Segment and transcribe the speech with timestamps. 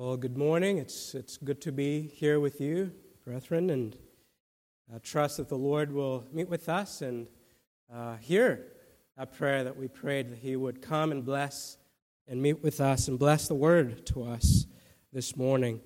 [0.00, 0.78] Well, good morning.
[0.78, 2.92] It's, it's good to be here with you,
[3.24, 3.98] brethren, and
[4.94, 7.26] I trust that the Lord will meet with us and
[7.92, 8.64] uh, hear
[9.16, 11.78] that prayer that we prayed, that He would come and bless
[12.28, 14.66] and meet with us and bless the word to us
[15.12, 15.80] this morning.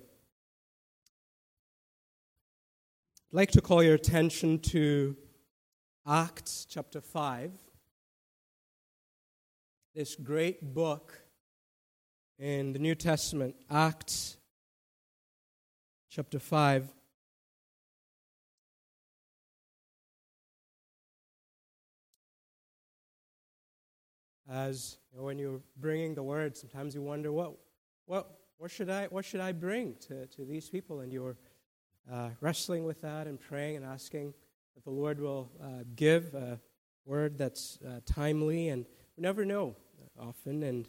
[3.31, 5.17] I'd like to call your attention to
[6.07, 7.51] Acts chapter 5,
[9.95, 11.22] this great book
[12.39, 14.37] in the New Testament, Acts
[16.09, 16.87] chapter 5.
[24.49, 27.53] As you know, when you're bringing the word, sometimes you wonder, what,
[28.05, 30.99] what, what, should, I, what should I bring to, to these people?
[30.99, 31.37] And you're
[32.11, 34.33] uh, wrestling with that and praying and asking
[34.75, 36.59] that the Lord will uh, give a
[37.05, 38.69] word that's uh, timely.
[38.69, 38.85] And
[39.17, 39.75] we never know
[40.19, 40.61] often.
[40.63, 40.87] And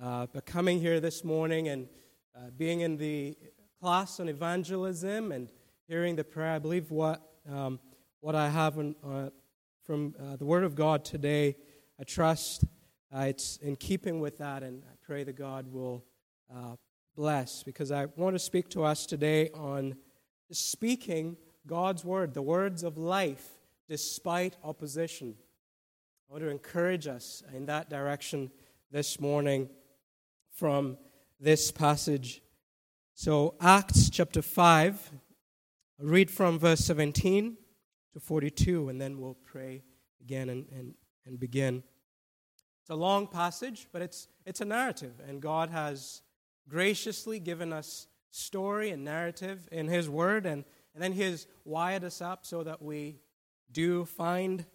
[0.00, 1.88] uh, but coming here this morning and
[2.36, 3.36] uh, being in the
[3.80, 5.48] class on evangelism and
[5.88, 7.80] hearing the prayer, I believe what, um,
[8.20, 9.30] what I have uh,
[9.82, 11.56] from uh, the Word of God today,
[11.98, 12.64] I trust
[13.12, 16.04] uh, it's in keeping with that, and I pray that God will
[16.54, 16.76] uh,
[17.16, 19.96] bless because I want to speak to us today on
[20.52, 23.48] speaking God's Word, the words of life
[23.88, 25.34] despite opposition.
[26.28, 28.52] I want to encourage us in that direction
[28.92, 29.68] this morning
[30.58, 30.98] from
[31.38, 32.42] this passage.
[33.14, 35.12] So, Acts chapter 5,
[36.00, 37.56] I'll read from verse 17
[38.12, 39.84] to 42, and then we'll pray
[40.20, 41.84] again and, and, and begin.
[42.82, 46.22] It's a long passage, but it's, it's a narrative, and God has
[46.68, 52.02] graciously given us story and narrative in His Word, and, and then He has wired
[52.02, 53.20] us up so that we
[53.70, 54.66] do find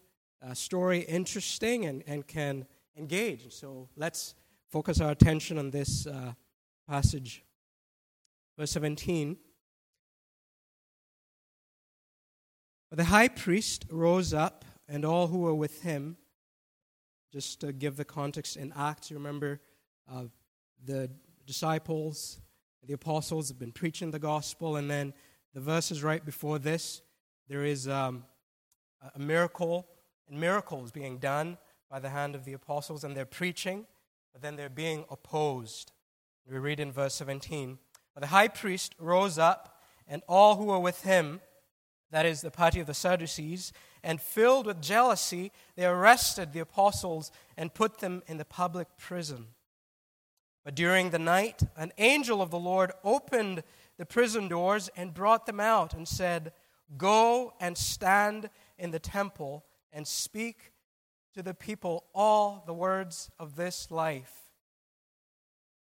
[0.42, 3.52] a story interesting and, and can engage.
[3.54, 4.36] So let's
[4.74, 6.34] focus our attention on this uh,
[6.90, 7.44] passage.
[8.58, 9.38] Verse 17.
[12.90, 16.18] But the high priest rose up, and all who were with him,
[17.32, 19.62] just to give the context in Acts, you remember
[20.12, 20.24] uh,
[20.84, 21.08] the
[21.46, 22.40] disciples,
[22.84, 25.14] the apostles have been preaching the gospel, and then
[25.54, 27.04] the verses right before this,
[27.48, 28.24] there is um,
[29.14, 29.88] a miracle
[30.28, 31.60] and miracles being done
[31.92, 33.86] by the hand of the apostles, and they're preaching
[34.34, 35.92] but then they're being opposed.
[36.50, 37.78] We read in verse 17
[38.14, 41.40] But the high priest rose up, and all who were with him,
[42.12, 43.72] that is, the party of the Sadducees,
[44.04, 49.48] and filled with jealousy, they arrested the apostles and put them in the public prison.
[50.66, 53.64] But during the night, an angel of the Lord opened
[53.98, 56.52] the prison doors and brought them out and said,
[56.98, 60.73] Go and stand in the temple and speak
[61.34, 64.44] to the people all the words of this life.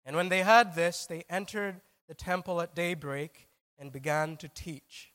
[0.06, 5.12] And when they heard this, they entered the temple at daybreak and began to teach.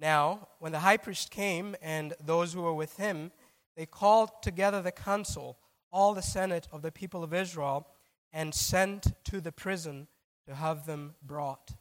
[0.00, 3.32] Now, when the high priest came and those who were with him,
[3.76, 5.58] they called together the council,
[5.90, 7.88] all the senate of the people of Israel,
[8.32, 10.06] and sent to the prison
[10.46, 11.72] to have them brought.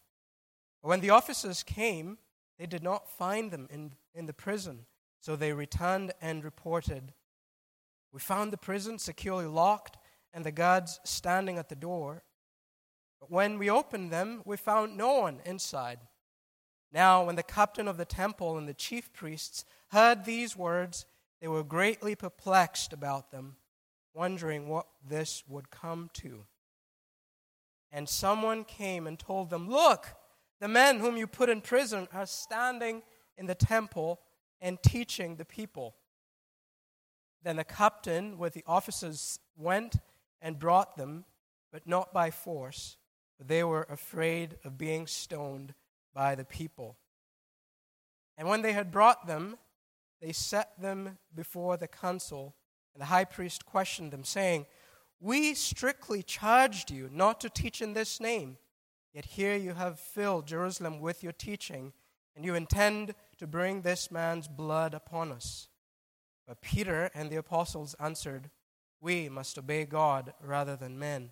[0.81, 2.17] When the officers came,
[2.57, 4.85] they did not find them in, in the prison
[5.27, 7.11] so they returned and reported
[8.13, 9.97] We found the prison securely locked
[10.33, 12.23] and the guards standing at the door.
[13.19, 15.99] But when we opened them, we found no one inside.
[16.93, 21.05] Now, when the captain of the temple and the chief priests heard these words,
[21.41, 23.57] they were greatly perplexed about them,
[24.13, 26.45] wondering what this would come to.
[27.91, 30.07] And someone came and told them, Look,
[30.61, 33.03] the men whom you put in prison are standing
[33.37, 34.21] in the temple
[34.61, 35.95] and teaching the people.
[37.43, 39.97] Then the captain with the officers went
[40.41, 41.25] and brought them,
[41.71, 42.97] but not by force,
[43.37, 45.73] for they were afraid of being stoned
[46.13, 46.97] by the people.
[48.37, 49.57] And when they had brought them,
[50.21, 52.55] they set them before the council,
[52.93, 54.65] and the high priest questioned them, saying,
[55.19, 58.57] We strictly charged you not to teach in this name,
[59.13, 61.93] yet here you have filled Jerusalem with your teaching,
[62.37, 65.69] and you intend to bring this man's blood upon us.
[66.47, 68.51] But Peter and the apostles answered,
[69.01, 71.31] We must obey God rather than men.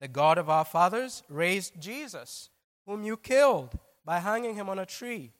[0.00, 2.50] The God of our fathers raised Jesus,
[2.84, 5.32] whom you killed by hanging him on a tree.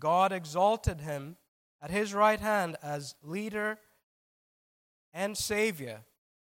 [0.00, 1.36] God exalted him
[1.80, 3.78] at his right hand as leader
[5.14, 6.00] and Savior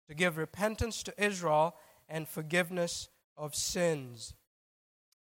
[0.08, 1.76] to give repentance to Israel
[2.08, 4.32] and forgiveness of sins.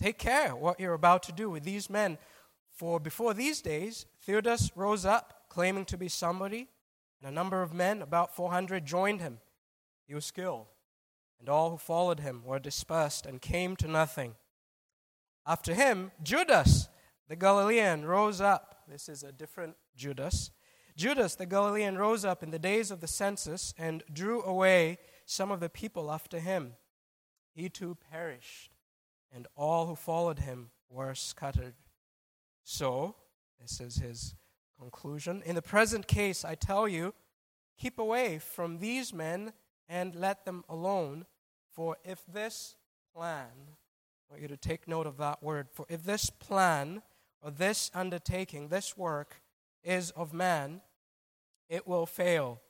[0.00, 2.18] take care what you're about to do with these men.
[2.70, 6.68] For before these days, Theudas rose up, claiming to be somebody,
[7.20, 9.38] and a number of men, about 400, joined him.
[10.06, 10.66] He was killed,
[11.40, 14.34] and all who followed him were dispersed and came to nothing.
[15.44, 16.88] After him, Judas,
[17.28, 18.84] the Galilean, rose up.
[18.86, 20.50] This is a different Judas.
[20.96, 25.50] Judas, the Galilean, rose up in the days of the census and drew away some
[25.50, 26.74] of the people after him.
[27.54, 28.77] He too perished,
[29.32, 31.74] and all who followed him were scattered.
[32.64, 33.14] So,
[33.60, 34.34] this is his
[34.78, 35.42] conclusion.
[35.44, 37.14] In the present case, I tell you,
[37.78, 39.52] keep away from these men
[39.88, 41.26] and let them alone.
[41.70, 42.76] For if this
[43.14, 43.48] plan,
[44.28, 47.02] I want you to take note of that word, for if this plan
[47.40, 49.42] or this undertaking, this work
[49.82, 50.80] is of man,
[51.68, 52.60] it will fail.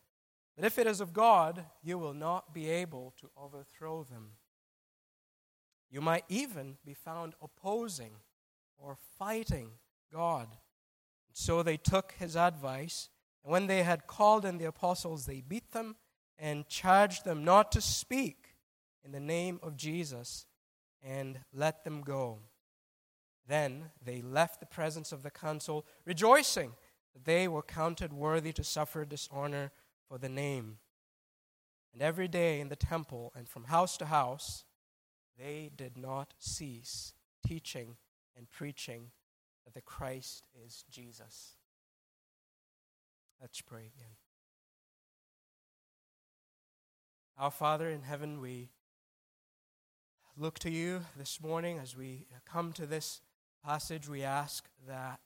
[0.57, 4.33] But if it is of God, you will not be able to overthrow them.
[5.91, 8.13] You might even be found opposing
[8.77, 9.71] or fighting
[10.13, 10.49] God.
[11.33, 13.09] So they took his advice,
[13.43, 15.97] and when they had called in the apostles, they beat them
[16.39, 18.57] and charged them not to speak
[19.05, 20.47] in the name of Jesus
[21.03, 22.41] and let them go.
[23.47, 26.73] Then they left the presence of the council, rejoicing
[27.15, 29.73] that they were counted worthy to suffer dishonor
[30.07, 30.79] for the name.
[31.93, 34.65] And every day in the temple and from house to house,
[35.39, 37.15] they did not cease
[37.47, 37.97] teaching
[38.37, 39.11] and preaching
[39.65, 41.55] that the Christ is Jesus.
[43.41, 44.17] Let's pray again.
[47.39, 48.71] Our Father in heaven, we
[50.37, 53.21] look to you this morning as we come to this
[53.65, 54.09] passage.
[54.09, 55.21] We ask that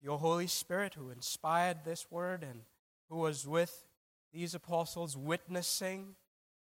[0.00, 2.62] your Holy Spirit, who inspired this word and
[3.08, 3.86] who was with
[4.32, 6.14] these apostles, witnessing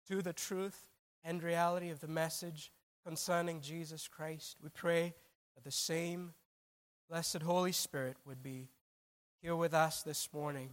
[0.07, 0.90] to the truth
[1.23, 2.71] and reality of the message
[3.05, 5.13] concerning Jesus Christ, we pray
[5.55, 6.33] that the same
[7.09, 8.69] blessed Holy Spirit would be
[9.41, 10.69] here with us this morning.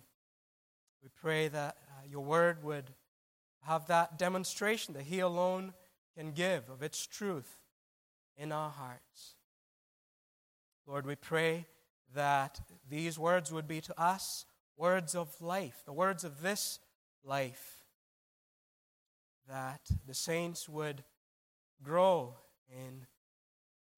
[1.02, 2.90] We pray that uh, your word would
[3.62, 5.72] have that demonstration that He alone
[6.16, 7.58] can give of its truth
[8.36, 9.34] in our hearts.
[10.86, 11.66] Lord, we pray
[12.14, 14.46] that these words would be to us
[14.76, 16.78] words of life, the words of this
[17.24, 17.77] life,
[19.48, 21.02] that the saints would
[21.82, 22.34] grow
[22.70, 23.06] in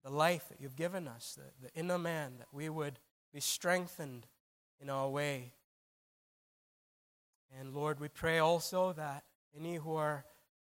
[0.04, 2.98] the life that you've given us, the, the inner man, that we would
[3.32, 4.26] be strengthened
[4.80, 5.52] in our way.
[7.58, 9.24] And Lord, we pray also that
[9.58, 10.24] any who are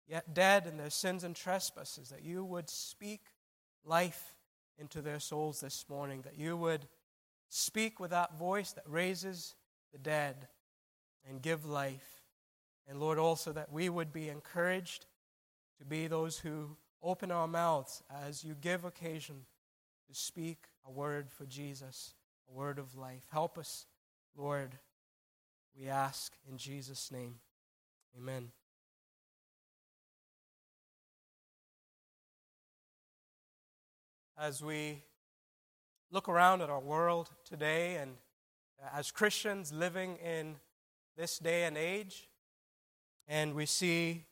[0.07, 3.21] yet dead in their sins and trespasses, that you would speak
[3.83, 4.35] life
[4.77, 6.87] into their souls this morning, that you would
[7.49, 9.55] speak with that voice that raises
[9.91, 10.47] the dead
[11.27, 12.16] and give life.
[12.87, 15.05] And Lord, also that we would be encouraged
[15.79, 19.45] to be those who open our mouths as you give occasion
[20.07, 22.13] to speak a word for Jesus,
[22.49, 23.23] a word of life.
[23.31, 23.85] Help us,
[24.35, 24.77] Lord,
[25.77, 27.35] we ask in Jesus' name.
[28.17, 28.51] Amen.
[34.39, 35.03] As we
[36.09, 38.11] look around at our world today and
[38.93, 40.55] as Christians living in
[41.17, 42.29] this day and age,
[43.27, 44.25] and we see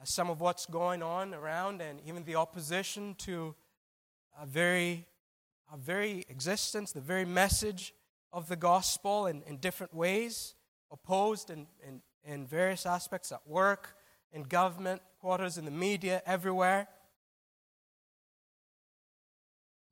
[0.00, 3.54] uh, some of what's going on around and even the opposition to
[4.40, 5.06] a very,
[5.72, 7.94] a very existence, the very message
[8.32, 10.54] of the gospel in, in different ways,
[10.92, 13.96] opposed in, in, in various aspects at work,
[14.32, 16.88] in government quarters, in the media, everywhere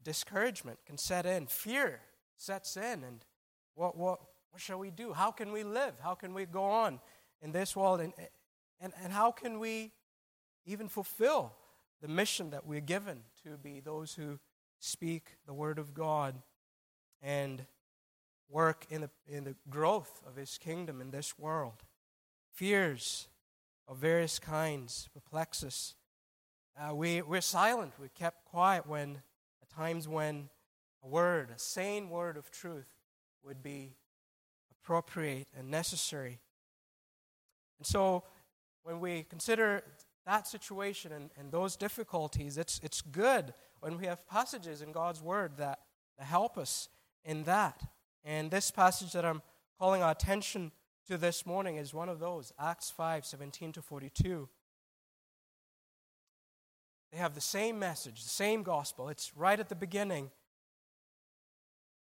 [0.08, 2.00] discouragement can set in, fear
[2.38, 3.26] sets in, and
[3.74, 4.18] what, what,
[4.50, 5.12] what shall we do?
[5.12, 5.92] How can we live?
[6.02, 6.98] How can we go on
[7.42, 8.00] in this world?
[8.00, 8.12] And,
[8.80, 9.92] and, and how can we
[10.66, 11.52] even fulfill
[12.00, 14.38] the mission that we're given to be those who
[14.78, 16.36] speak the Word of God
[17.20, 17.66] and
[18.48, 21.84] work in the, in the growth of His kingdom in this world?
[22.52, 23.28] Fears
[23.86, 25.94] of various kinds perplex us.
[26.78, 27.92] Uh, we, we're silent.
[27.98, 29.22] we're kept quiet when
[29.62, 30.48] at times when
[31.02, 32.94] a word, a sane word of truth,
[33.42, 33.96] would be
[34.70, 36.38] appropriate and necessary.
[37.78, 38.24] And so,
[38.82, 39.82] when we consider
[40.26, 45.22] that situation and, and those difficulties, it's, it's good when we have passages in God's
[45.22, 45.80] Word that,
[46.18, 46.88] that help us
[47.24, 47.82] in that.
[48.24, 49.42] And this passage that I'm
[49.78, 50.72] calling our attention
[51.06, 54.48] to this morning is one of those Acts 5 17 to 42.
[57.12, 59.08] They have the same message, the same gospel.
[59.08, 60.30] It's right at the beginning.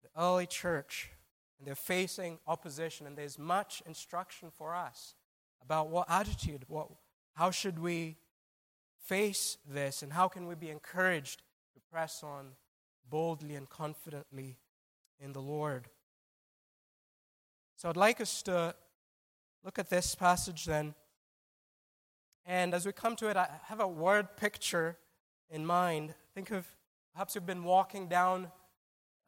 [0.01, 1.12] The early church,
[1.60, 5.13] and they're facing opposition, and there's much instruction for us
[5.65, 6.89] about what attitude, what,
[7.34, 8.17] how should we
[9.03, 11.41] face this, and how can we be encouraged
[11.74, 12.51] to press on
[13.10, 14.57] boldly and confidently
[15.19, 15.88] in the Lord.
[17.75, 18.75] So I'd like us to
[19.63, 20.93] look at this passage then.
[22.45, 24.98] And as we come to it, I have a word picture
[25.50, 26.13] in mind.
[26.34, 26.67] Think of
[27.13, 28.51] perhaps you've been walking down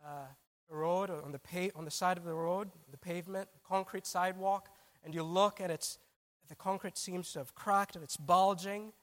[0.06, 0.28] uh,
[0.72, 4.70] a road on the, pa- on the side of the road, the pavement, concrete sidewalk,
[5.04, 5.98] and you look and it's
[6.48, 8.94] the concrete seems to have cracked and it's bulging,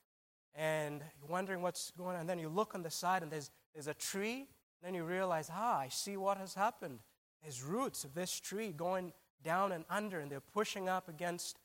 [0.54, 2.20] and you're wondering what's going on.
[2.20, 4.46] And then you look on the side and there's, there's a tree,
[4.82, 7.00] then you realize, ah, I see what has happened.
[7.42, 11.58] There's roots of this tree going down and under, and they're pushing up against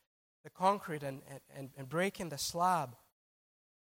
[0.43, 1.21] the concrete and,
[1.55, 2.95] and, and breaking the slab.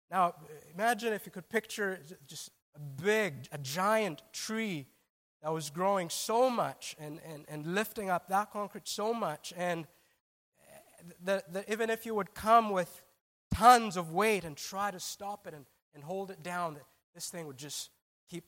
[0.10, 0.36] Now,
[0.74, 4.88] imagine if you could picture just a big, a giant tree
[5.42, 9.54] that was growing so much and, and, and lifting up that concrete so much.
[9.56, 9.88] And
[11.24, 13.04] that even if you would come with
[13.54, 17.30] tons of weight and try to stop it and, and hold it down, that this
[17.30, 17.90] thing would just
[18.30, 18.46] keep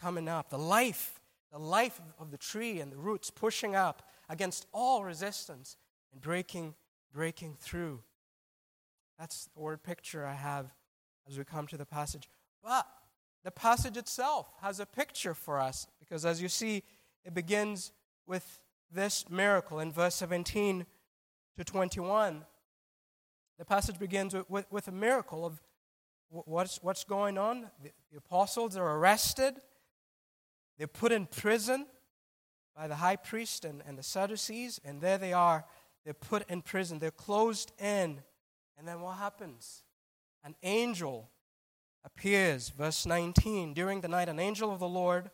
[0.00, 1.20] coming up, the life,
[1.52, 5.76] the life of the tree and the roots pushing up against all resistance
[6.12, 6.74] and breaking,
[7.12, 8.00] breaking through.
[9.18, 10.72] That's the word picture I have
[11.28, 12.28] as we come to the passage.
[12.62, 12.86] But
[13.44, 16.82] the passage itself has a picture for us because, as you see,
[17.24, 17.92] it begins
[18.26, 20.86] with this miracle in verse 17
[21.56, 22.44] to 21.
[23.58, 25.60] The passage begins with, with, with a miracle of
[26.30, 27.70] what's, what's going on?
[27.82, 29.54] The, the apostles are arrested,
[30.78, 31.86] they're put in prison
[32.74, 35.66] by the high priest and, and the Sadducees, and there they are.
[36.04, 38.22] They're put in prison, they're closed in.
[38.78, 39.84] And then what happens?
[40.42, 41.30] An angel
[42.04, 43.74] appears, verse 19.
[43.74, 45.30] During the night, an angel of the Lord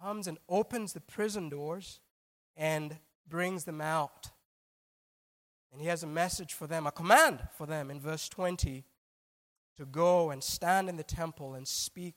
[0.00, 2.00] comes and opens the prison doors
[2.56, 2.96] and
[3.28, 4.30] brings them out.
[5.72, 8.84] And he has a message for them, a command for them in verse 20
[9.76, 12.14] to go and stand in the temple and speak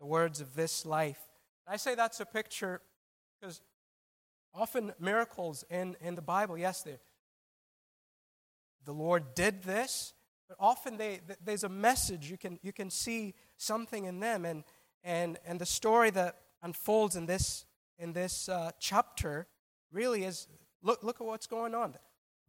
[0.00, 1.20] the words of this life.
[1.66, 2.80] I say that's a picture
[3.40, 3.60] because
[4.54, 6.86] often miracles in, in the Bible, yes,
[8.84, 10.14] the Lord did this,
[10.48, 12.30] but often they, there's a message.
[12.30, 14.44] You can, you can see something in them.
[14.44, 14.64] And,
[15.04, 17.64] and, and the story that unfolds in this,
[17.98, 19.46] in this uh, chapter
[19.92, 20.48] really is
[20.82, 21.94] look, look at what's going on.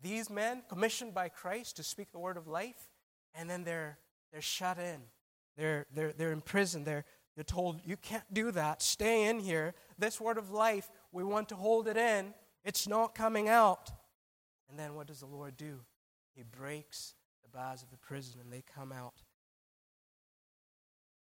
[0.04, 2.92] These men, commissioned by Christ to speak the word of life,
[3.34, 3.98] and then they're
[4.34, 5.02] they're shut in.
[5.56, 6.84] They're, they're, they're in prison.
[6.84, 7.06] They're,
[7.36, 8.82] they're told, you can't do that.
[8.82, 9.76] Stay in here.
[10.00, 12.34] This word of life, we want to hold it in.
[12.66, 13.92] It's not coming out.
[14.70, 15.82] And then what does the Lord do?
[16.36, 19.22] He breaks the bars of the prison and they come out.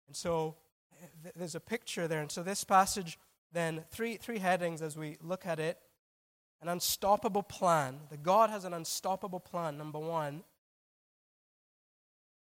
[0.07, 0.57] And so
[0.95, 2.23] eh, th- there's a picture there.
[2.23, 3.19] And so this passage,
[3.53, 5.79] then, three, three headings as we look at it
[6.61, 8.01] an unstoppable plan.
[8.11, 10.45] That God has an unstoppable plan, number one.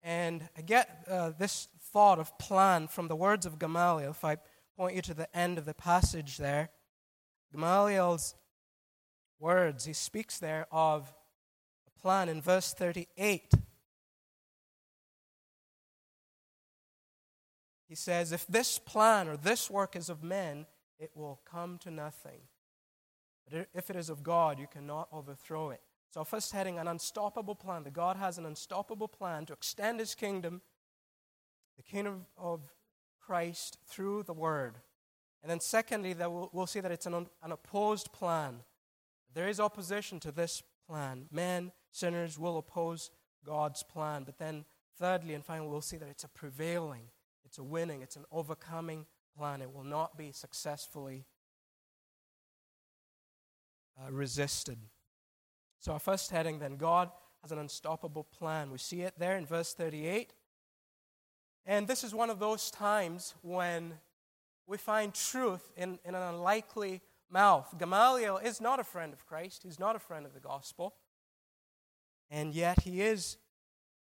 [0.04, 4.12] And I get uh, this thought of plan from the words of Gamaliel.
[4.12, 4.38] If I
[4.78, 6.70] point you to the end of the passage there,
[7.52, 8.36] Gamaliel's
[9.40, 11.14] words, he speaks there of
[11.88, 13.54] a plan in verse 38.
[17.88, 20.66] He says, If this plan or this work is of men,
[21.00, 22.42] it will come to nothing.
[23.50, 25.82] But if it is of God, you cannot overthrow it.
[26.10, 27.84] So, first heading, an unstoppable plan.
[27.84, 30.62] That God has an unstoppable plan to extend his kingdom,
[31.78, 32.62] the kingdom of
[33.20, 34.76] Christ, through the word.
[35.44, 38.62] And then, secondly, that we'll, we'll see that it's an, an opposed plan.
[39.34, 41.26] There is opposition to this plan.
[41.32, 43.12] Men, sinners, will oppose
[43.46, 44.24] God's plan.
[44.24, 44.66] But then,
[44.98, 47.10] thirdly and finally, we'll see that it's a prevailing,
[47.44, 49.06] it's a winning, it's an overcoming
[49.38, 49.62] plan.
[49.62, 51.26] It will not be successfully
[54.00, 54.78] uh, resisted.
[55.80, 57.10] So, our first heading then God
[57.42, 58.72] has an unstoppable plan.
[58.72, 60.34] We see it there in verse 38.
[61.66, 63.94] And this is one of those times when
[64.68, 67.74] we find truth in, in an unlikely mouth.
[67.78, 70.96] Gamaliel is not a friend of Christ, he's not a friend of the gospel.
[72.32, 73.38] And yet, he is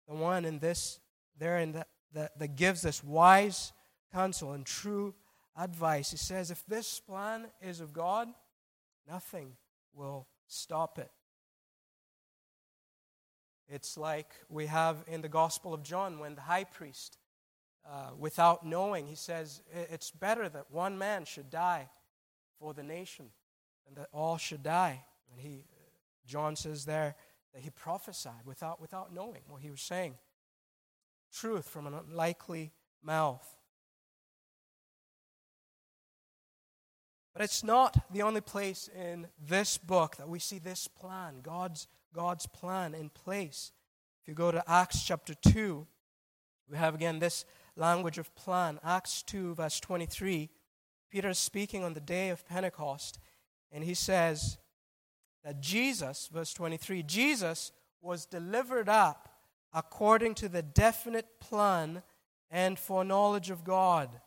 [0.09, 0.99] the one in this,
[1.39, 3.73] there in that, that, that gives us wise
[4.13, 5.15] counsel and true
[5.57, 6.11] advice.
[6.11, 8.29] He says, if this plan is of God,
[9.09, 9.53] nothing
[9.99, 11.11] will stop it.
[13.69, 17.19] It's like we have in the Gospel of John when the high priest,
[17.87, 21.91] uh, without knowing, he says, It's better that one man should die
[22.59, 23.27] for the nation
[23.87, 25.05] and that all should die.
[25.31, 25.65] And he,
[26.27, 27.17] John says there
[27.53, 30.15] that he prophesied without, without knowing what he was saying.
[31.31, 33.58] Truth from an unlikely mouth.
[37.39, 41.87] But it's not the only place in this book that we see this plan, God's,
[42.13, 43.71] God's plan in place.
[44.21, 45.87] If you go to Acts chapter 2,
[46.69, 47.45] we have again this
[47.77, 48.81] language of plan.
[48.83, 50.51] Acts 2, verse 23.
[51.13, 53.21] Peter is speaking on the day of Pentecost,
[53.71, 54.59] and he says
[55.45, 59.29] that Jesus, verse 23, Jesus was delivered up
[59.73, 62.03] according to the definite plan
[62.51, 64.21] and foreknowledge of God.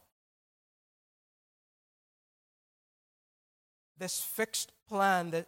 [4.02, 5.46] This fixed plan that,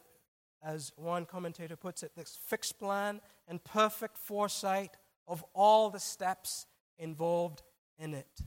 [0.63, 4.91] as one commentator puts it, this fixed plan and perfect foresight
[5.27, 6.67] of all the steps
[6.99, 7.63] involved
[7.97, 8.41] in it.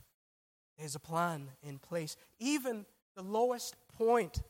[0.78, 2.16] There's a plan in place.
[2.38, 2.86] Even
[3.16, 4.44] the lowest point,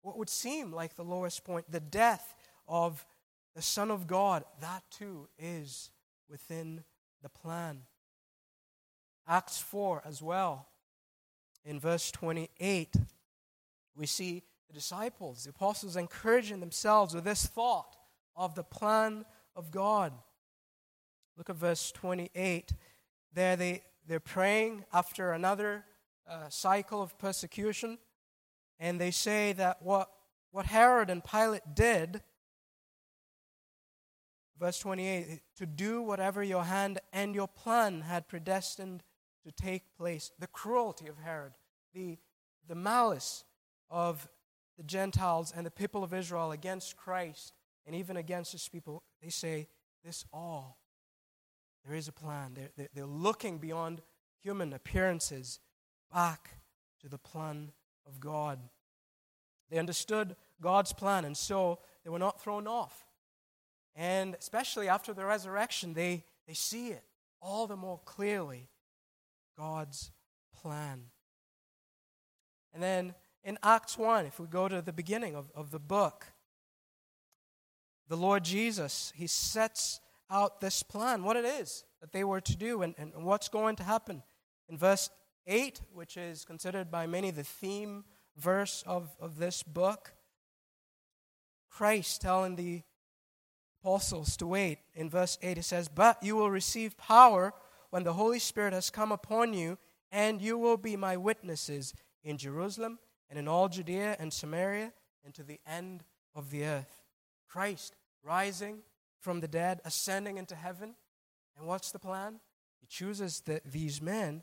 [0.00, 2.34] what would seem like the lowest point, the death
[2.66, 3.04] of
[3.54, 5.90] the Son of God, that too is
[6.30, 6.82] within
[7.22, 7.82] the plan.
[9.28, 10.66] Acts 4 as well.
[11.62, 12.96] In verse 28,
[13.94, 17.96] we see the disciples, the apostles, encouraging themselves with this thought
[18.36, 19.24] of the plan
[19.56, 20.12] of God.
[21.36, 22.72] Look at verse 28.
[23.32, 25.84] There they, they're praying after another
[26.28, 27.98] uh, cycle of persecution,
[28.78, 30.10] and they say that what,
[30.50, 32.22] what Herod and Pilate did,
[34.58, 39.02] verse 28, to do whatever your hand and your plan had predestined
[39.44, 40.30] to take place.
[40.38, 41.52] The cruelty of Herod,
[41.94, 42.18] the,
[42.66, 43.44] the malice
[43.90, 44.28] of
[44.78, 47.52] the Gentiles and the people of Israel against Christ
[47.86, 49.68] and even against his people, they say,
[50.02, 50.78] This all
[51.88, 52.56] there is a plan.
[52.76, 54.02] They're, they're looking beyond
[54.42, 55.58] human appearances
[56.12, 56.50] back
[57.00, 57.72] to the plan
[58.06, 58.58] of God.
[59.70, 63.06] They understood God's plan, and so they were not thrown off.
[63.94, 67.04] And especially after the resurrection, they, they see it
[67.40, 68.68] all the more clearly
[69.56, 70.10] God's
[70.54, 71.04] plan.
[72.74, 76.26] And then in Acts 1, if we go to the beginning of, of the book,
[78.08, 82.56] the Lord Jesus, he sets out this plan, what it is that they were to
[82.56, 84.22] do, and, and what's going to happen.
[84.68, 85.10] In verse
[85.46, 88.04] 8, which is considered by many the theme
[88.36, 90.12] verse of, of this book,
[91.70, 92.82] Christ telling the
[93.82, 94.78] apostles to wait.
[94.94, 97.52] In verse 8, it says, But you will receive power
[97.90, 99.78] when the Holy Spirit has come upon you,
[100.12, 102.98] and you will be my witnesses in Jerusalem
[103.28, 104.92] and in all Judea and Samaria
[105.24, 107.02] and to the end of the earth.
[107.48, 108.78] Christ rising
[109.20, 110.94] from the dead, ascending into heaven.
[111.56, 112.40] And what's the plan?
[112.80, 114.42] He chooses the, these men,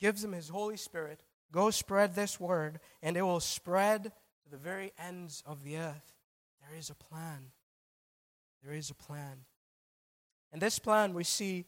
[0.00, 4.56] gives them his Holy Spirit, go spread this word, and it will spread to the
[4.56, 6.14] very ends of the earth.
[6.66, 7.50] There is a plan.
[8.64, 9.44] There is a plan.
[10.52, 11.66] And this plan we see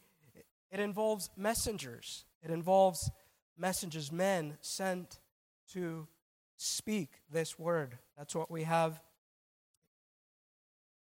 [0.70, 2.24] it involves messengers.
[2.42, 3.11] It involves
[3.57, 5.20] messengers, men sent
[5.72, 6.07] to
[6.56, 7.98] speak this word.
[8.16, 9.00] That's what we have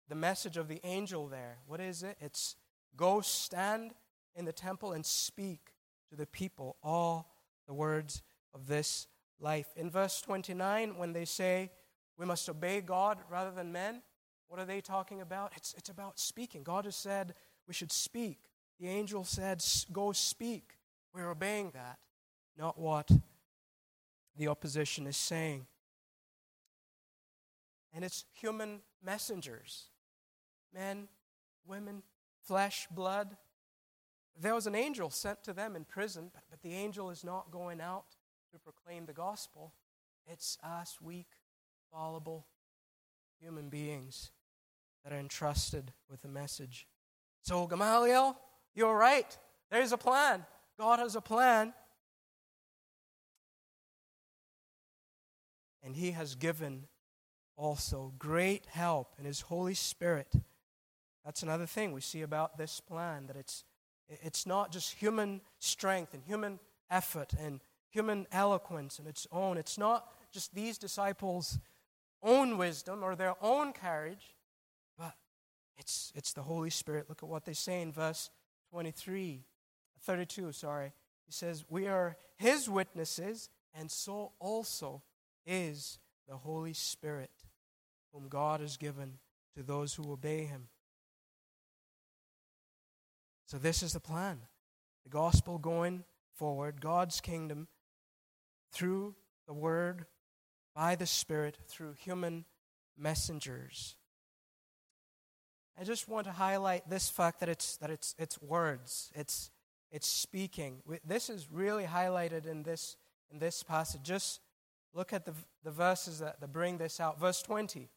[0.07, 1.59] the message of the angel there.
[1.65, 2.17] What is it?
[2.19, 2.57] It's
[2.97, 3.93] go stand
[4.35, 5.71] in the temple and speak
[6.09, 7.33] to the people all
[7.67, 8.21] the words
[8.53, 9.07] of this
[9.39, 9.67] life.
[9.75, 11.71] In verse 29, when they say
[12.17, 14.01] we must obey God rather than men,
[14.49, 15.53] what are they talking about?
[15.55, 16.63] It's, it's about speaking.
[16.63, 17.33] God has said
[17.67, 18.39] we should speak.
[18.81, 20.73] The angel said, Go speak.
[21.13, 21.99] We're obeying that,
[22.57, 23.09] not what
[24.37, 25.65] the opposition is saying.
[27.93, 29.87] And it's human messengers
[30.73, 31.09] men,
[31.65, 32.01] women,
[32.41, 33.35] flesh, blood.
[34.39, 37.81] There was an angel sent to them in prison, but, the angel is not going
[37.81, 38.05] out
[38.53, 39.73] to proclaim the gospel.
[40.27, 41.27] It's us, weak,
[41.91, 42.45] fallible
[43.39, 44.31] human beings
[45.03, 46.87] that are entrusted with the message.
[47.41, 48.37] So, Gamaliel,
[48.75, 49.35] you're right.
[49.71, 50.45] There's a plan.
[50.79, 51.73] God has a plan.
[55.83, 56.87] And He has given
[57.57, 60.33] also great help in His Holy Spirit
[61.23, 63.63] that's another thing we see about this plan that it's,
[64.07, 69.57] it's not just human strength and human effort and human eloquence and its own.
[69.57, 71.59] It's not just these disciples'
[72.23, 74.35] own wisdom or their own courage,
[74.97, 75.13] but
[75.77, 77.05] it's, it's the Holy Spirit.
[77.07, 78.29] Look at what they say in verse
[78.71, 79.43] 23,
[80.03, 80.93] 32, sorry.
[81.27, 85.03] He says, We are His witnesses, and so also
[85.45, 87.31] is the Holy Spirit,
[88.13, 89.19] whom God has given
[89.55, 90.67] to those who obey Him.
[93.45, 94.39] So, this is the plan
[95.03, 96.03] the gospel going
[96.35, 97.67] forward, God's kingdom
[98.71, 99.15] through
[99.47, 100.05] the Word,
[100.75, 102.45] by the Spirit, through human
[102.97, 103.95] messengers.
[105.79, 109.11] I just want to highlight this fact that it's, that it's, it's words.
[109.15, 109.49] It's,
[109.91, 110.81] it's speaking.
[111.05, 112.97] This is really highlighted in this,
[113.31, 114.03] in this passage.
[114.03, 114.41] Just
[114.93, 117.19] look at the, the verses that, that bring this out.
[117.19, 117.89] Verse 20.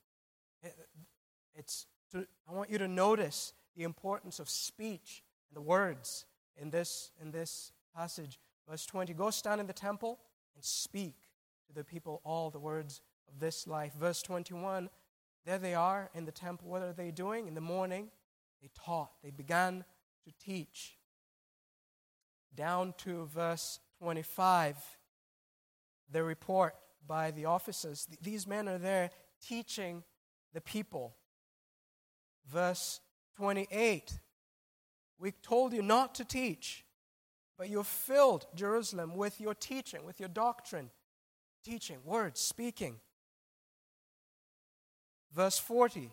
[0.63, 0.75] It,
[1.55, 6.27] it's to, I want you to notice the importance of speech and the words
[6.57, 8.39] in this, in this passage.
[8.69, 10.19] Verse 20 Go stand in the temple
[10.55, 11.15] and speak
[11.67, 13.01] to the people all the words
[13.33, 13.93] of this life.
[13.99, 14.89] Verse 21
[15.45, 16.69] There they are in the temple.
[16.69, 17.49] What are they doing?
[17.49, 18.09] In the morning,
[18.63, 19.85] they taught, they began
[20.25, 20.97] to teach.
[22.55, 24.77] Down to verse 25,
[26.11, 26.75] the report
[27.07, 28.07] by the officers.
[28.21, 30.05] These men are there teaching
[30.53, 31.17] the people.
[32.51, 33.01] Verse
[33.37, 34.19] 28
[35.19, 36.85] We told you not to teach,
[37.59, 40.91] but you filled Jerusalem with your teaching, with your doctrine,
[41.65, 42.97] teaching, words, speaking.
[45.33, 46.13] Verse 40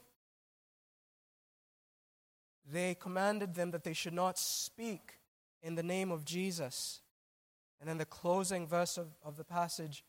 [2.72, 5.20] They commanded them that they should not speak
[5.62, 7.02] in the name of Jesus.
[7.80, 10.04] And then the closing verse of, of the passage,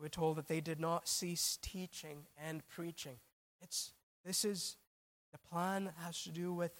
[0.00, 3.16] we're told that they did not cease teaching and preaching.
[3.62, 3.92] It's,
[4.24, 4.76] this is
[5.32, 6.72] the plan has to do with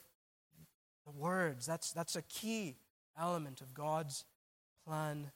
[1.07, 1.67] the words.
[1.67, 2.77] That's, that's a key
[3.19, 4.25] element of God's
[4.87, 5.31] plan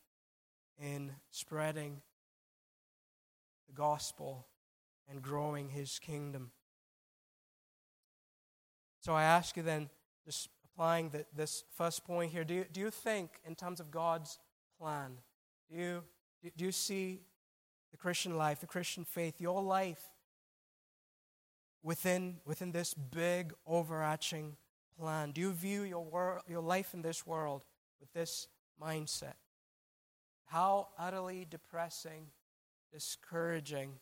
[0.79, 2.01] in spreading
[3.67, 4.47] the gospel
[5.09, 6.51] and growing his kingdom.
[9.01, 9.89] So I ask you then,
[10.25, 13.91] just applying the, this first point here, do you, do you think, in terms of
[13.91, 14.39] God's
[14.79, 15.13] plan,
[15.71, 16.03] do you,
[16.57, 17.23] do you see
[18.01, 20.03] Christian life, the Christian faith, your life
[21.83, 24.57] within, within this big overarching
[24.99, 25.33] plan?
[25.33, 27.63] Do you view your, wor- your life in this world
[28.01, 28.49] with this
[28.83, 29.35] mindset?
[30.47, 32.27] How utterly depressing,
[32.93, 33.93] discouraging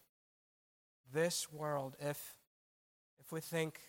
[1.13, 2.37] this world if,
[3.21, 3.81] if we think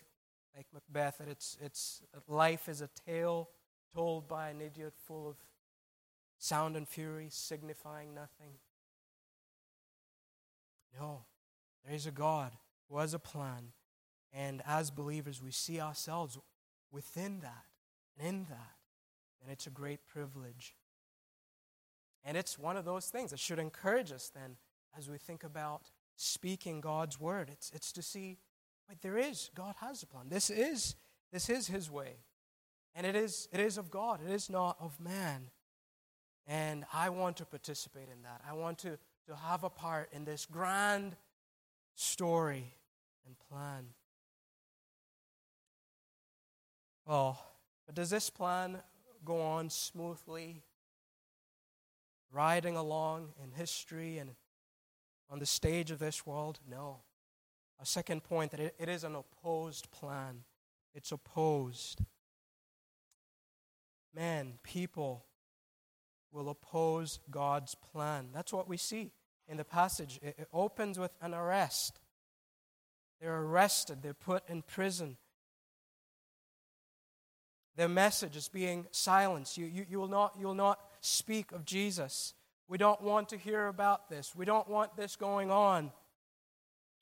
[0.56, 3.48] like Macbeth, that it's, it's, that life is a tale
[3.94, 5.36] told by an idiot full of
[6.38, 8.54] sound and fury, signifying nothing.
[10.98, 11.24] No,
[11.84, 12.52] there is a God
[12.88, 13.72] who has a plan,
[14.32, 16.38] and as believers, we see ourselves
[16.90, 17.64] within that
[18.18, 18.76] and in that,
[19.42, 20.74] and it's a great privilege.
[22.24, 24.56] And it's one of those things that should encourage us then
[24.96, 27.48] as we think about speaking God's word.
[27.50, 28.38] It's, it's to see
[28.90, 29.50] Wait, there is.
[29.54, 30.24] God has a plan.
[30.28, 30.96] This is,
[31.32, 32.16] this is His way.
[32.96, 35.50] And it is, it is of God, it is not of man.
[36.44, 38.40] And I want to participate in that.
[38.48, 38.98] I want to,
[39.30, 41.14] to have a part in this grand
[41.94, 42.74] story
[43.24, 43.86] and plan.
[47.06, 47.40] Well,
[47.86, 48.78] but does this plan
[49.24, 50.64] go on smoothly,
[52.32, 54.30] riding along in history and
[55.30, 56.58] on the stage of this world?
[56.68, 57.02] No.
[57.80, 60.42] A second point that it, it is an opposed plan.
[60.92, 62.00] It's opposed.
[64.12, 65.24] Man, people
[66.32, 68.30] will oppose God's plan.
[68.34, 69.12] That's what we see
[69.50, 70.18] in the passage.
[70.22, 71.98] It, it opens with an arrest.
[73.20, 75.16] They're arrested, they're put in prison.
[77.76, 79.56] Their message is being silenced.
[79.56, 82.34] You, you, you, will not, you will not speak of Jesus.
[82.68, 84.34] We don't want to hear about this.
[84.34, 85.92] We don't want this going on.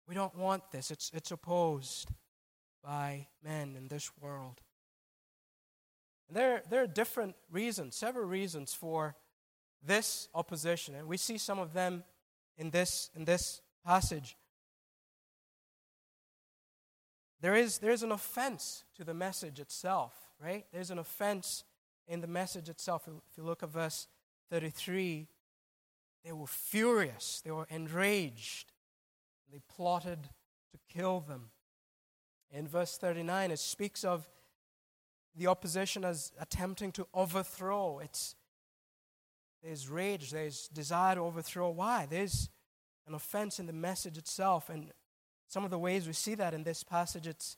[0.08, 0.90] We don't want this.
[0.90, 2.08] It's, it's opposed
[2.82, 4.60] by men in this world.
[6.28, 9.16] And there, there are different reasons, several reasons for
[9.84, 12.04] this opposition, and we see some of them
[12.58, 14.36] in this, in this passage.
[17.40, 20.66] There is, there is an offense to the message itself, right?
[20.72, 21.64] There's an offense
[22.06, 23.06] in the message itself.
[23.06, 24.08] If you look at verse
[24.50, 25.28] 33,
[26.24, 28.72] they were furious, they were enraged
[29.52, 30.28] they plotted
[30.72, 31.50] to kill them.
[32.50, 34.28] In verse 39, it speaks of
[35.34, 37.98] the opposition as attempting to overthrow.
[37.98, 38.34] It's,
[39.62, 41.70] there's rage, there's desire to overthrow.
[41.70, 42.06] Why?
[42.08, 42.48] There's
[43.06, 44.68] an offense in the message itself.
[44.68, 44.92] And
[45.48, 47.56] some of the ways we see that in this passage it's,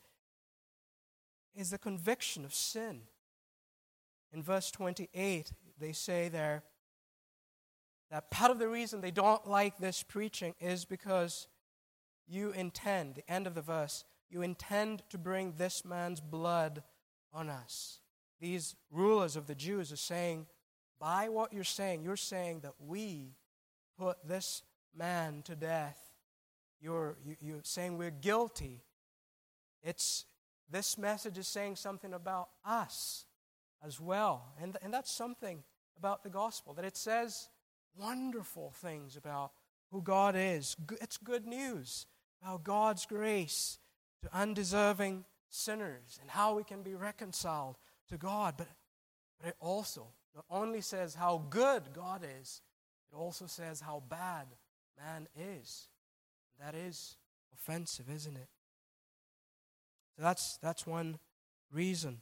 [1.54, 3.02] is the conviction of sin.
[4.32, 6.62] In verse 28, they say there
[8.10, 11.46] that part of the reason they don't like this preaching is because
[12.26, 16.82] you intend, the end of the verse, you intend to bring this man's blood
[17.32, 18.00] on us.
[18.40, 20.46] These rulers of the Jews are saying,
[21.00, 23.34] by what you're saying, you're saying that we
[23.98, 24.62] put this
[24.94, 25.98] man to death.
[26.80, 28.82] You're, you, are you are saying we're guilty.
[29.82, 30.26] It's,
[30.70, 33.24] this message is saying something about us
[33.84, 34.52] as well.
[34.60, 35.62] And, and that's something
[35.98, 37.48] about the gospel, that it says
[37.98, 39.52] wonderful things about
[39.90, 40.76] who God is.
[41.00, 42.06] It's good news
[42.42, 43.78] about God's grace
[44.22, 47.76] to undeserving sinners and how we can be reconciled
[48.08, 48.54] to God.
[48.56, 48.68] But,
[49.38, 52.62] but it also not only says how good God is,
[53.12, 54.46] it also says how bad
[54.98, 55.88] man is.
[56.60, 57.16] That is
[57.52, 58.48] offensive, isn't it?
[60.16, 61.18] So that's, that's one
[61.72, 62.18] reason.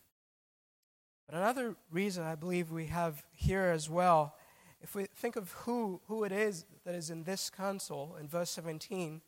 [1.27, 4.35] But another reason I believe we have here as well,
[4.81, 8.51] if we think of who, who it is that is in this council in verse
[8.51, 9.21] 17,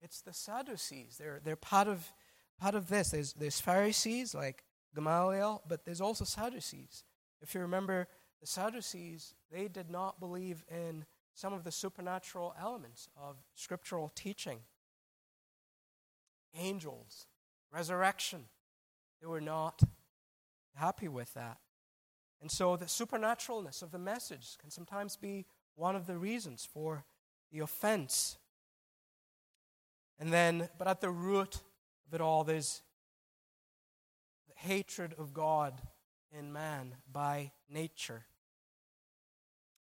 [0.00, 1.16] it's the Sadducees.
[1.18, 2.12] They're, they're part, of,
[2.60, 3.10] part of this.
[3.10, 4.62] There's, there's Pharisees like
[4.94, 7.04] Gamaliel, but there's also Sadducees.
[7.40, 8.06] If you remember,
[8.40, 14.60] the Sadducees, they did not believe in some of the supernatural elements of scriptural teaching
[16.58, 17.26] angels,
[17.72, 18.44] resurrection.
[19.20, 19.82] They were not
[20.74, 21.58] happy with that.
[22.40, 27.04] And so the supernaturalness of the message can sometimes be one of the reasons for
[27.52, 28.38] the offense.
[30.18, 31.56] And then, but at the root
[32.06, 32.82] of it all, there's
[34.48, 35.80] the hatred of God
[36.36, 38.24] in man by nature.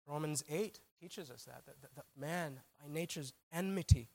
[0.07, 4.09] Romans 8 teaches us that, that, that man by nature's enmity.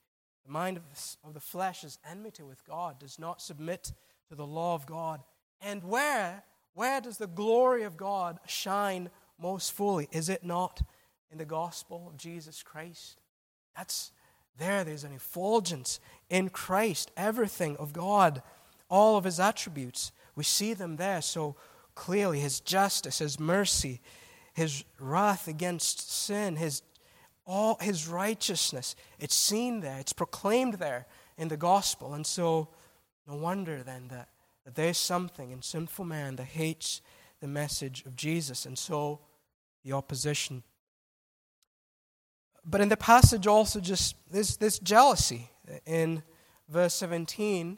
[0.46, 3.92] The mind of the, of the flesh is enmity with God, does not submit
[4.30, 5.22] to the law of God.
[5.62, 10.08] And where where does the glory of God shine most fully?
[10.12, 10.82] Is it not
[11.32, 13.20] in the gospel of Jesus Christ?
[13.76, 14.12] That's
[14.58, 17.12] there, there's an effulgence in Christ.
[17.18, 18.42] Everything of God,
[18.90, 21.56] all of his attributes, we see them there so
[21.96, 24.02] clearly his justice, his mercy,
[24.54, 26.82] his wrath against sin, his
[27.46, 28.96] all his righteousness.
[29.20, 32.14] It's seen there, it's proclaimed there in the gospel.
[32.14, 32.70] And so
[33.28, 34.30] no wonder then that
[34.66, 37.02] that there's something in sinful man that hates
[37.40, 39.20] the message of Jesus, and so
[39.84, 40.64] the opposition.
[42.64, 45.50] But in the passage, also, just this, this jealousy.
[45.86, 46.22] In
[46.70, 47.78] verse 17,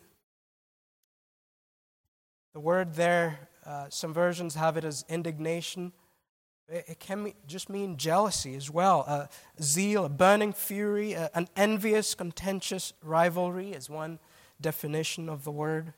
[2.53, 5.93] the word there, uh, some versions have it as indignation.
[6.67, 9.03] It, it can just mean jealousy as well.
[9.07, 9.27] Uh,
[9.61, 14.19] zeal, a burning fury, uh, an envious, contentious rivalry is one
[14.59, 15.93] definition of the word.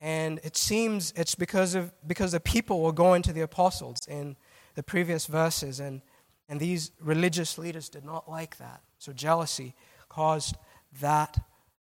[0.00, 4.36] And it seems it's because of because the people were going to the apostles in
[4.74, 6.02] the previous verses, and,
[6.48, 8.82] and these religious leaders did not like that.
[8.98, 9.74] So jealousy
[10.08, 10.56] caused
[11.00, 11.38] that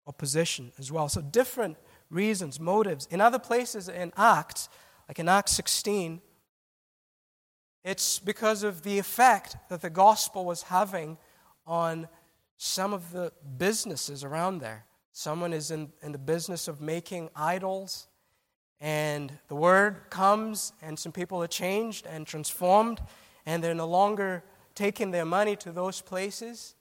[0.07, 1.09] opposition as well.
[1.09, 1.77] So different
[2.11, 3.07] reasons, motives.
[3.11, 4.69] In other places in Acts,
[5.13, 6.23] like in Acts 16,
[7.85, 11.19] it's because of the effect that the gospel was having
[11.67, 12.09] on
[12.57, 14.87] some of the businesses around there.
[15.13, 18.09] Someone is in, in the business of making idols
[18.81, 22.99] and the word comes, and some people are changed and transformed,
[23.45, 24.43] and they're no longer
[24.75, 26.75] taking their money to those places,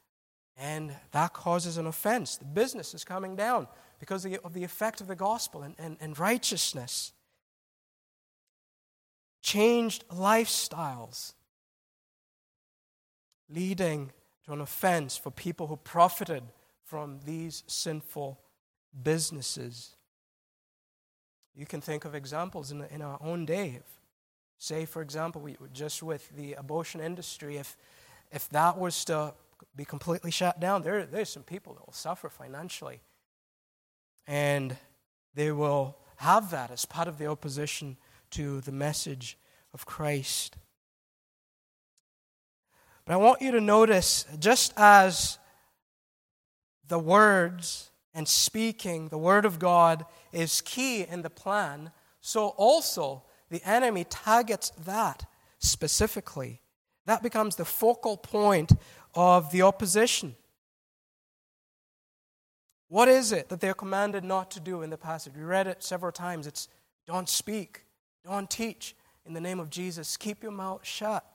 [0.56, 2.38] and that causes an offense.
[2.38, 3.68] The business is coming down
[4.00, 7.12] because of the effect of the gospel and, and, and righteousness.
[9.42, 11.34] Changed lifestyles
[13.50, 14.12] leading
[14.46, 16.44] to an offense for people who profited
[16.84, 18.40] from these sinful
[19.04, 19.96] businesses.
[21.56, 23.76] You can think of examples in, in our own day.
[23.78, 24.00] If,
[24.58, 27.78] say, for example, we, just with the abortion industry, if,
[28.32, 29.34] if that was to
[29.76, 33.02] be completely shut down, there, there's some people that will suffer financially.
[34.28, 34.78] And
[35.34, 37.98] they will have that as part of the opposition
[38.32, 39.38] to the message
[39.74, 40.58] of Christ.
[43.06, 45.38] But I want you to notice just as
[46.88, 53.24] the words and speaking the Word of God is key in the plan, so also
[53.50, 55.26] the enemy targets that
[55.60, 56.62] specifically.
[57.06, 58.74] That becomes the focal point
[59.16, 60.36] of the opposition.
[62.88, 65.34] What is it that they're commanded not to do in the passage?
[65.36, 66.46] We read it several times.
[66.46, 66.68] It's
[67.08, 67.86] don't speak,
[68.26, 71.26] don't teach in the name of Jesus, keep your mouth shut.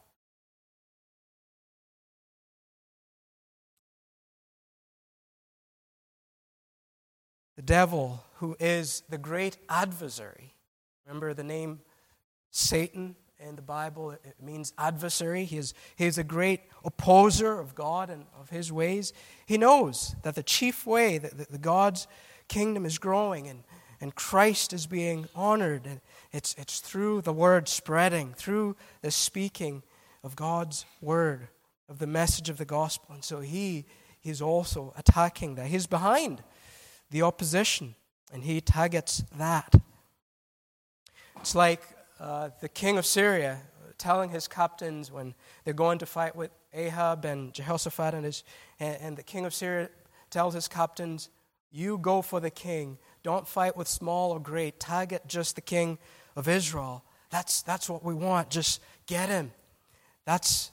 [7.56, 10.54] The devil, who is the great adversary.
[11.06, 11.80] Remember the name
[12.50, 14.10] Satan in the Bible?
[14.10, 15.44] It means adversary.
[15.44, 19.12] He is, he is a great opposer of God and of his ways.
[19.46, 22.06] He knows that the chief way that the God's
[22.48, 23.64] kingdom is growing and,
[24.06, 26.00] and Christ is being honored, and
[26.32, 29.82] it's, it's through the word spreading, through the speaking
[30.22, 31.48] of God's word,
[31.88, 33.16] of the message of the gospel.
[33.16, 33.84] And so he
[34.22, 35.66] is also attacking that.
[35.66, 36.44] He's behind
[37.10, 37.96] the opposition,
[38.32, 39.74] and he targets that.
[41.40, 41.82] It's like
[42.20, 43.58] uh, the king of Syria
[43.98, 48.44] telling his captains when they're going to fight with Ahab and Jehoshaphat, and, his,
[48.78, 49.90] and, and the king of Syria
[50.30, 51.28] tells his captains,
[51.72, 52.98] You go for the king.
[53.26, 54.78] Don't fight with small or great.
[54.78, 55.98] Target just the king
[56.36, 57.02] of Israel.
[57.28, 58.50] That's, that's what we want.
[58.50, 59.50] Just get him.
[60.24, 60.70] That's,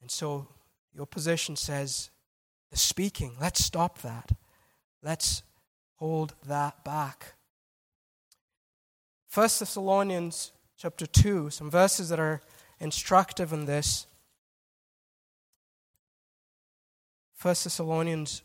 [0.00, 0.46] and so
[0.94, 2.10] your position says,
[2.70, 4.30] the speaking, let's stop that.
[5.02, 5.42] Let's
[5.96, 7.34] hold that back.
[9.34, 12.40] 1 Thessalonians chapter 2, some verses that are
[12.78, 14.06] instructive in this.
[17.42, 18.43] 1 Thessalonians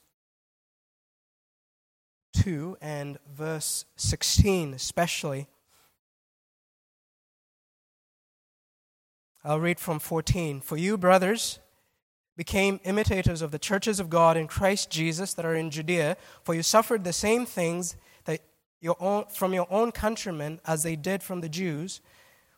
[2.43, 5.47] 2 and verse 16, especially.
[9.43, 10.61] I'll read from 14.
[10.61, 11.59] For you, brothers,
[12.37, 16.55] became imitators of the churches of God in Christ Jesus that are in Judea, for
[16.55, 18.41] you suffered the same things that
[18.79, 21.99] your own, from your own countrymen as they did from the Jews,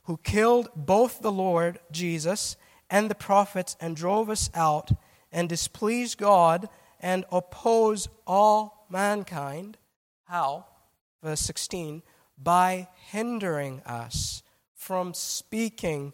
[0.04, 2.56] who killed both the Lord Jesus
[2.90, 4.92] and the prophets and drove us out
[5.32, 9.78] and displeased God and oppose all mankind.
[10.26, 10.66] How?
[11.24, 12.04] Verse 16
[12.42, 14.42] by hindering us
[14.74, 16.14] from speaking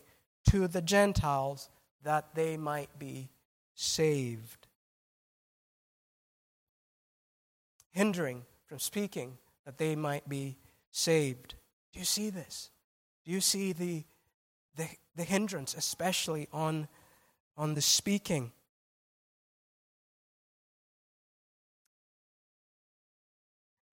[0.50, 1.70] to the Gentiles
[2.04, 3.30] that they might be
[3.76, 4.68] saved.
[7.92, 10.58] Hindering from speaking that they might be
[10.92, 11.56] saved.
[11.94, 12.70] Do you see this?
[13.26, 14.04] Do you see the,
[14.76, 16.88] the, the hindrance, especially on,
[17.58, 18.52] on the speaking?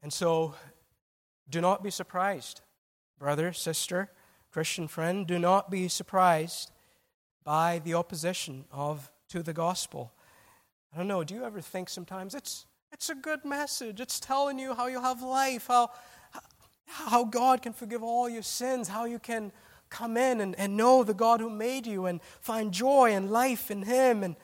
[0.05, 0.55] And so,
[1.49, 2.61] do not be surprised,
[3.19, 4.11] brother, sister,
[4.53, 5.27] Christian friend.
[5.27, 6.71] Do not be surprised
[7.43, 10.13] by the opposition of to the gospel.
[10.93, 13.99] I don't know, do you ever think sometimes it's it's a good message.
[13.99, 15.91] It's telling you how you have life, how
[16.85, 19.53] how God can forgive all your sins, how you can
[19.89, 23.71] come in and, and know the God who made you and find joy and life
[23.71, 24.37] in Him and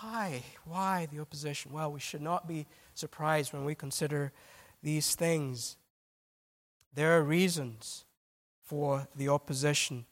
[0.00, 0.42] why?
[0.64, 1.72] Why the opposition?
[1.72, 4.32] Well, we should not be surprised when we consider
[4.82, 5.76] these things.
[6.94, 8.04] There are reasons
[8.64, 10.06] for the opposition.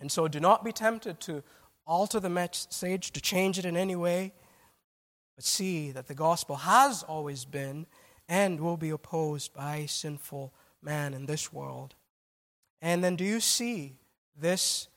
[0.00, 1.42] And so do not be tempted to
[1.86, 4.32] alter the message, to change it in any way,
[5.36, 7.86] but see that the gospel has always been
[8.28, 11.94] and will be opposed by sinful man in this world.
[12.82, 13.94] And then do you see
[14.36, 14.88] this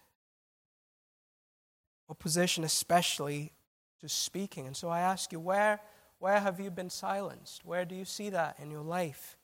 [2.09, 3.53] opposition, especially
[3.99, 4.67] to speaking?
[4.67, 5.79] And so I ask you, where,
[6.19, 7.65] where have you been silenced?
[7.65, 9.38] Where do you see that in your life?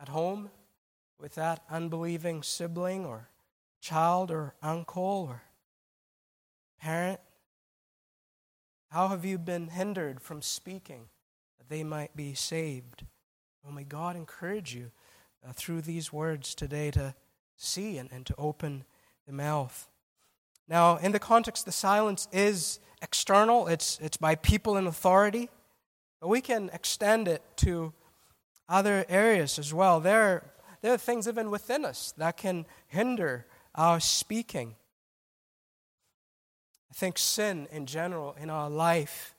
[0.00, 0.50] At home,
[1.20, 3.28] with that unbelieving sibling or
[3.80, 5.42] child or uncle or
[6.80, 7.20] parent?
[8.90, 11.08] How have you been hindered from speaking
[11.58, 13.04] that they might be saved?
[13.62, 14.90] Well, may God encourage you
[15.46, 17.14] uh, through these words today to
[17.56, 18.84] see and, and to open
[19.26, 19.88] the mouth.
[20.68, 25.50] Now, in the context, the silence is external, it's, it's by people in authority,
[26.20, 27.92] but we can extend it to
[28.68, 30.00] other areas as well.
[30.00, 30.50] There,
[30.80, 34.74] there are things even within us that can hinder our speaking.
[36.90, 39.34] I think sin in general in our life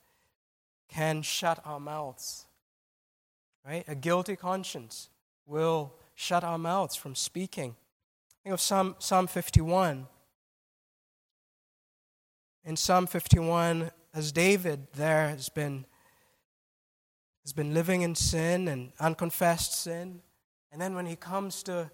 [0.88, 2.46] can shut our mouths.
[3.66, 3.84] Right?
[3.88, 5.08] A guilty conscience
[5.46, 7.74] will shut our mouths from speaking.
[8.44, 10.06] Think of Psalm, Psalm 51.
[12.66, 15.86] In Psalm 51, as David there has been,
[17.44, 20.20] has been living in sin and unconfessed sin,
[20.72, 21.92] and then when he comes to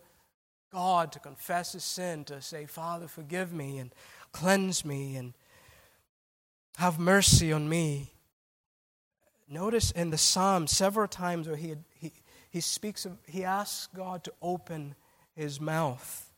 [0.73, 3.95] God to confess his sin, to say, Father, forgive me and
[4.33, 5.35] cleanse me and
[6.79, 8.15] have mercy on me.
[9.47, 12.15] Notice in the psalm several times where he, he,
[12.49, 14.95] he speaks of, he asks God to open
[15.35, 16.32] his mouth.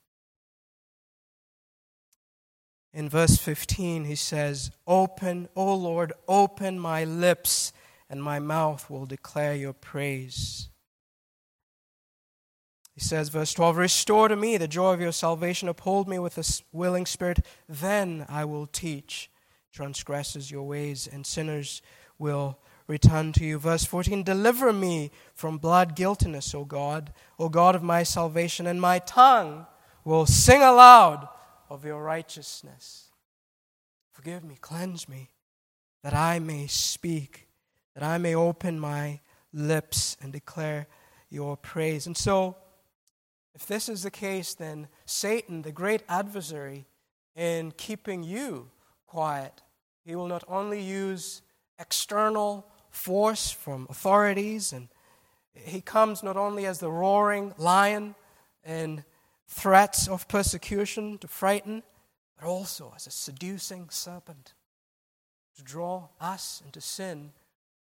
[2.94, 7.72] In verse 15, he says, Open, O Lord, open my lips,
[8.08, 10.68] and my mouth will declare your praise.
[12.94, 16.38] He says, verse 12, Restore to me the joy of your salvation, uphold me with
[16.38, 19.28] a willing spirit, then I will teach
[19.72, 21.82] transgressors your ways, and sinners
[22.16, 23.58] will return to you.
[23.58, 28.80] Verse 14, Deliver me from blood guiltiness, O God, O God of my salvation, and
[28.80, 29.66] my tongue
[30.04, 31.28] will sing aloud
[31.68, 33.10] of your righteousness.
[34.12, 35.30] Forgive me, cleanse me,
[36.02, 37.48] that I may speak,
[37.94, 39.20] that I may open my
[39.52, 40.86] lips and declare
[41.30, 42.06] your praise.
[42.06, 42.56] And so,
[43.54, 46.86] if this is the case, then Satan, the great adversary,
[47.36, 48.70] in keeping you
[49.06, 49.62] quiet,
[50.04, 51.42] he will not only use
[51.78, 54.88] external force from authorities, and
[55.54, 58.14] he comes not only as the roaring lion
[58.62, 59.04] and
[59.46, 61.82] threats of persecution to frighten,
[62.38, 64.54] but also as a seducing serpent
[65.56, 67.32] to draw us into sin,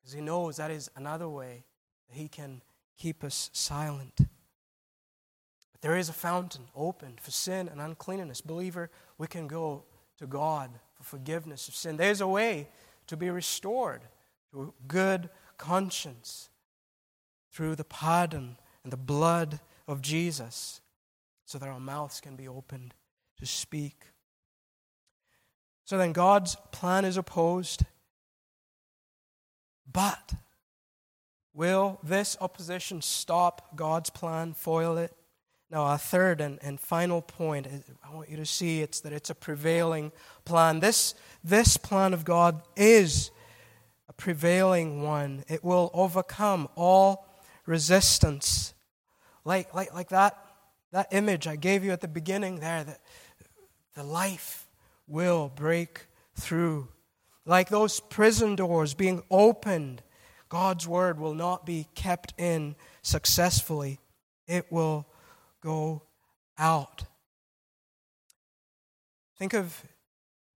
[0.00, 1.64] because he knows that is another way
[2.08, 2.62] that he can
[2.96, 4.16] keep us silent.
[4.16, 8.40] But there is a fountain opened for sin and uncleanness.
[8.40, 9.84] Believer, we can go
[10.18, 11.96] to God for forgiveness of sin.
[11.96, 12.68] There's a way
[13.06, 14.02] to be restored
[14.52, 15.28] to a good
[15.58, 16.48] conscience
[17.52, 20.80] through the pardon and the blood of Jesus
[21.50, 22.94] so that our mouths can be opened
[23.36, 24.04] to speak.
[25.84, 27.82] So then, God's plan is opposed.
[29.92, 30.34] But
[31.52, 35.12] will this opposition stop God's plan, foil it?
[35.72, 37.66] Now, our third and, and final point,
[38.08, 40.12] I want you to see it's that it's a prevailing
[40.44, 40.78] plan.
[40.78, 43.32] This, this plan of God is
[44.08, 45.42] a prevailing one.
[45.48, 47.26] It will overcome all
[47.66, 48.72] resistance.
[49.44, 50.38] Like, like, like that,
[50.92, 53.00] that image I gave you at the beginning there, that
[53.94, 54.68] the life
[55.06, 56.88] will break through.
[57.44, 60.02] Like those prison doors being opened,
[60.48, 63.98] God's word will not be kept in successfully.
[64.46, 65.06] It will
[65.60, 66.02] go
[66.58, 67.04] out.
[69.38, 69.84] Think of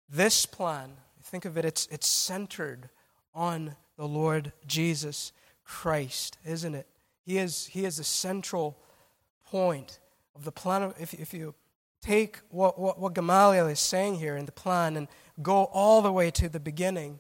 [0.09, 0.93] this plan.
[1.23, 2.89] Think of it, it's, it's centered
[3.33, 5.31] on the Lord Jesus
[5.63, 6.87] Christ, isn't it?
[7.23, 8.77] He is, he is the central
[9.45, 9.99] point
[10.35, 10.83] of the plan.
[10.83, 11.53] Of, if, if you
[12.01, 15.07] take what, what, what Gamaliel is saying here in the plan and
[15.41, 17.19] go all the way to the beginning,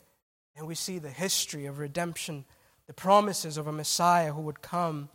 [0.55, 2.45] and we see the history of redemption,
[2.87, 5.09] the promises of a Messiah who would come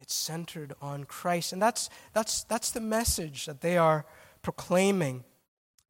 [0.00, 1.52] it's centered on Christ.
[1.52, 4.06] And that's, that's, that's the message that they are
[4.42, 5.24] proclaiming,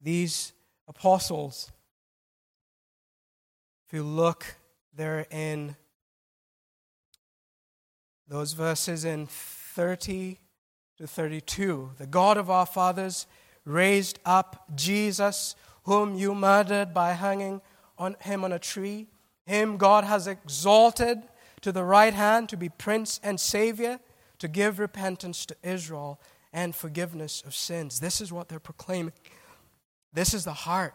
[0.01, 0.53] these
[0.87, 1.71] apostles.
[3.87, 4.57] If you look
[4.93, 5.75] there in
[8.27, 10.39] those verses in 30
[11.01, 13.25] to 32, the God of our fathers
[13.65, 17.59] raised up Jesus, whom you murdered by hanging
[17.97, 19.07] on him on a tree.
[19.47, 21.23] Him God has exalted
[21.61, 23.99] to the right hand to be Prince and Savior,
[24.37, 26.21] to give repentance to Israel
[26.53, 27.99] and forgiveness of sins.
[27.99, 29.13] This is what they're proclaiming.
[30.13, 30.93] This is the heart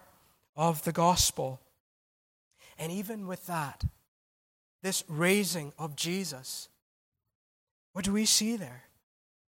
[0.55, 1.61] of the gospel.
[2.79, 3.83] And even with that,
[4.85, 6.69] this raising of Jesus,
[7.93, 8.86] what do we see there?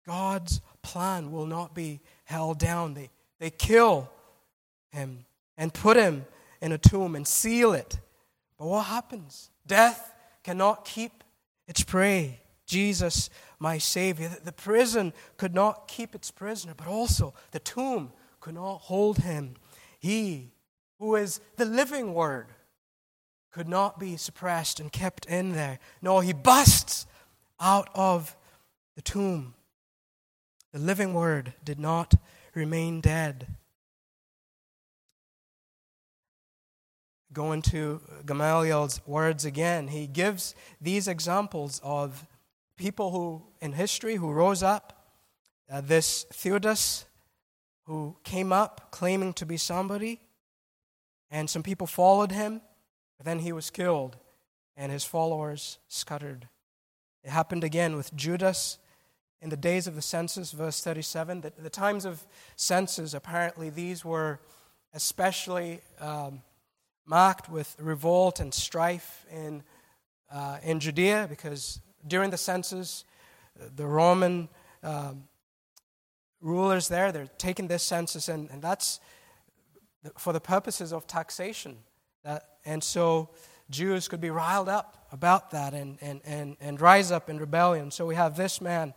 [0.06, 2.94] God's plan will not be held down.
[2.94, 4.10] They, they kill
[4.92, 5.26] him
[5.58, 6.26] and put him
[6.62, 8.00] in a tomb and seal it.
[8.58, 9.50] But what happens?
[9.66, 11.24] Death cannot keep
[11.68, 12.40] its prey.
[12.66, 13.30] Jesus,
[13.60, 14.30] my Savior.
[14.44, 19.56] The prison could not keep its prisoner, but also the tomb could not hold him.
[20.00, 20.52] He,
[21.00, 22.48] who is the living Word,
[23.52, 25.80] could not be suppressed and kept in there.
[26.02, 27.06] No, he busts
[27.60, 28.36] out of
[28.96, 29.54] the tomb.
[30.74, 32.16] The living Word did not
[32.56, 33.46] remain dead.
[37.32, 42.26] Going to Gamaliel's words again, he gives these examples of
[42.76, 45.00] people who in history who rose up.
[45.72, 47.06] Uh, this Theudas,
[47.86, 50.22] who came up claiming to be somebody,
[51.30, 52.62] and some people followed him,
[53.18, 54.18] but then he was killed,
[54.76, 56.48] and his followers scattered.
[57.24, 58.80] It happened again with Judas
[59.44, 61.42] in the days of the census, verse 37.
[61.42, 62.26] The, the times of
[62.56, 64.40] census, apparently, these were
[64.94, 65.82] especially.
[66.00, 66.42] Um,
[67.06, 69.64] marked with revolt and strife in,
[70.32, 73.04] uh, in Judea because during the census,
[73.76, 74.50] the Roman
[74.82, 75.26] um,
[76.42, 79.00] rulers there, they're taking this census, and, and that's
[80.18, 81.78] for the purposes of taxation.
[82.66, 83.30] And so
[83.70, 87.92] Jews could be riled up about that and, and, and, and rise up in rebellion.
[87.92, 88.94] So we have this man,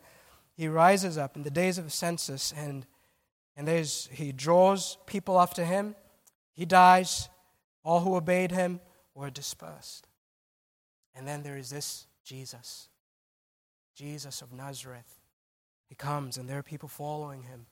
[0.57, 2.86] he rises up in the days of the census, and,
[3.57, 5.94] and there's, he draws people after him.
[6.54, 7.28] He dies,
[7.84, 8.80] all who obeyed him
[9.14, 10.09] were dispersed.
[11.14, 12.88] And then there is this Jesus,
[13.94, 15.20] Jesus of Nazareth.
[15.88, 17.66] He comes, and there are people following him.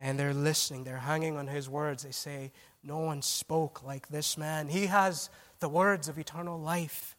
[0.00, 2.02] And they're listening, they're hanging on his words.
[2.02, 2.52] They say,
[2.82, 4.68] No one spoke like this man.
[4.68, 5.28] He has
[5.60, 7.16] the words of eternal life,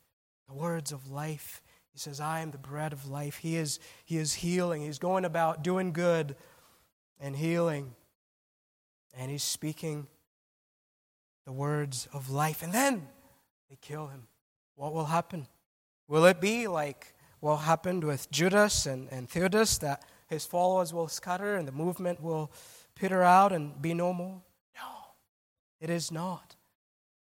[0.48, 1.62] the words of life.
[1.94, 3.38] He says, I am the bread of life.
[3.38, 4.82] He is, he is healing.
[4.82, 6.36] He's going about doing good
[7.20, 7.96] and healing.
[9.14, 10.08] And he's speaking
[11.46, 12.64] the words of life.
[12.64, 13.08] And then
[13.70, 14.28] they kill him.
[14.76, 15.48] What will happen?
[16.08, 21.08] Will it be like what happened with Judas and, and Theudas, that his followers will
[21.08, 22.52] scatter and the movement will
[22.96, 24.42] peter out and be no more?
[24.76, 24.89] No,
[25.80, 26.56] it is not.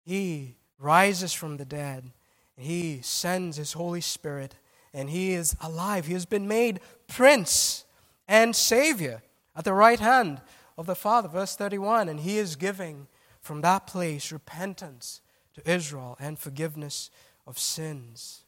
[0.03, 2.11] He rises from the dead,
[2.58, 4.56] he sends his Holy Spirit,
[4.93, 6.06] and he is alive.
[6.08, 7.86] He has been made Prince
[8.28, 9.22] and Savior
[9.56, 10.41] at the right hand
[10.78, 11.28] of the Father.
[11.28, 13.08] Verse 31 and he is giving
[13.41, 15.22] from that place repentance
[15.53, 17.10] to Israel and forgiveness
[17.45, 18.43] of sins.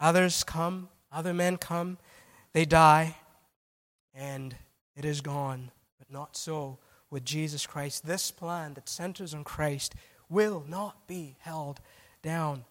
[0.00, 1.98] Others come, other men come.
[2.52, 3.16] they die,
[4.14, 4.56] and
[4.96, 5.70] it is gone.
[5.98, 6.78] But not so
[7.10, 8.06] with Jesus Christ.
[8.06, 9.94] This plan that centers on Christ
[10.28, 11.80] will not be held
[12.26, 12.64] down.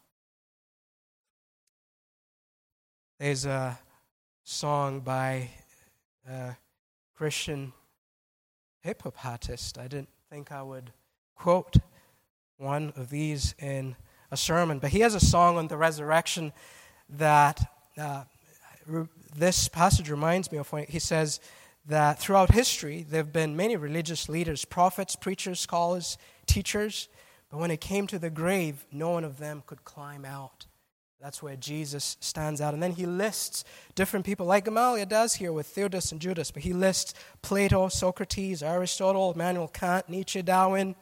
[3.19, 3.79] There's a
[4.43, 5.49] song by
[6.29, 6.57] a
[7.15, 7.71] Christian
[8.81, 9.77] hip hop artist.
[9.77, 10.91] I didn't think I would
[11.37, 11.77] quote
[12.57, 13.95] one of these in
[14.29, 16.51] a sermon, but he has a song on the resurrection
[17.07, 17.65] that
[17.97, 18.25] uh,
[19.37, 21.39] this passage reminds me of when he says
[21.85, 27.07] that throughout history there have been many religious leaders, prophets, preachers, scholars, teachers,
[27.55, 30.65] but when it came to the grave, no one of them could climb out.
[31.21, 32.73] That's where Jesus stands out.
[32.73, 33.63] And then he lists
[33.95, 38.61] different people, like Gamaliel does here with Theudas and Judas, but he lists Plato, Socrates,
[38.61, 40.95] Aristotle, Immanuel Kant, Nietzsche, Darwin,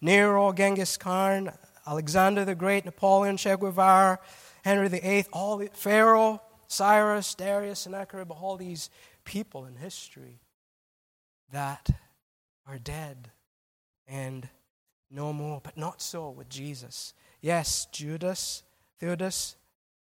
[0.00, 1.52] Nero, Genghis Khan,
[1.86, 4.18] Alexander the Great, Napoleon, Che Guevara,
[4.64, 8.88] Henry VIII, all Pharaoh, Cyrus, Darius, Sennacherib, all these
[9.26, 10.40] people in history
[11.52, 11.90] that
[12.66, 13.30] are dead
[14.06, 14.48] and
[15.10, 15.60] no more.
[15.62, 17.14] But not so with Jesus.
[17.40, 18.62] Yes, Judas,
[19.00, 19.56] Theudas,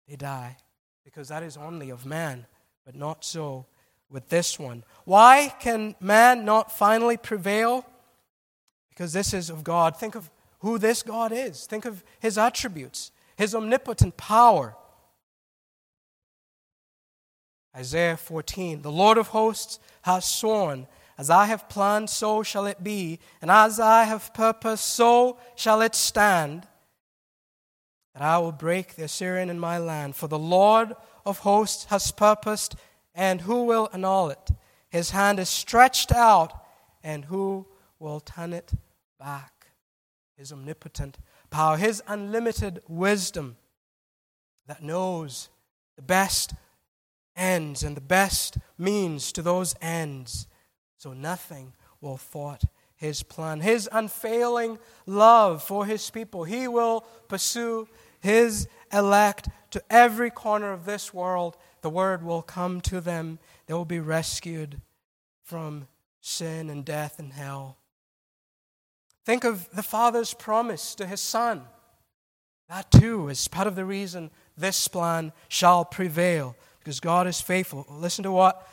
[0.08, 0.58] they die
[1.04, 2.46] because that is only of man,
[2.86, 3.66] but not so
[4.10, 4.84] with this one.
[5.06, 7.86] Why can man not finally prevail?
[8.90, 9.98] Because this is of God.
[9.98, 10.30] Think of
[10.60, 14.76] who this God is, think of his attributes, his omnipotent power.
[17.76, 20.88] Isaiah 14 The Lord of hosts has sworn,
[21.18, 25.82] As I have planned, so shall it be, and as I have purposed, so shall
[25.82, 26.68] it stand
[28.14, 30.16] that I will break the Assyrian in my land.
[30.16, 30.96] For the Lord
[31.26, 32.76] of hosts has purposed,
[33.16, 34.50] and who will annul it?
[34.90, 36.54] His hand is stretched out,
[37.04, 37.68] and who
[38.00, 38.74] will turn it
[39.20, 39.68] back?
[40.36, 41.18] His omnipotent
[41.50, 43.58] power, His unlimited wisdom
[44.68, 45.50] that knows
[45.96, 46.54] the best
[47.36, 50.48] ends and the best means to those ends.
[50.98, 52.64] So nothing will thwart
[52.96, 53.62] his plan.
[53.62, 56.44] His unfailing love for his people.
[56.44, 57.88] He will pursue
[58.20, 63.38] his elect to every corner of this world, the word will come to them.
[63.66, 64.82] They will be rescued
[65.44, 65.88] from
[66.22, 67.78] sin and death and hell.
[69.26, 71.64] Think of the Father's promise to his Son.
[72.70, 77.86] That too is part of the reason this plan shall prevail, because God is faithful.
[77.90, 78.68] Listen to what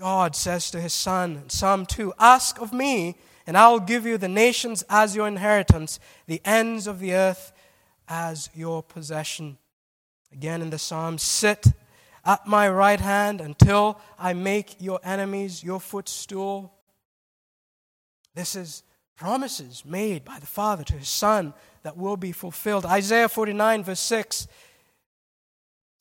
[0.00, 4.06] God says to his Son in Psalm 2 Ask of me, and I will give
[4.06, 7.52] you the nations as your inheritance, the ends of the earth
[8.08, 9.58] as your possession.
[10.32, 11.66] Again in the psalm, sit
[12.24, 16.72] at my right hand until I make your enemies your footstool.
[18.34, 18.82] This is
[19.16, 22.86] promises made by the Father to his Son that will be fulfilled.
[22.86, 24.48] Isaiah 49, verse 6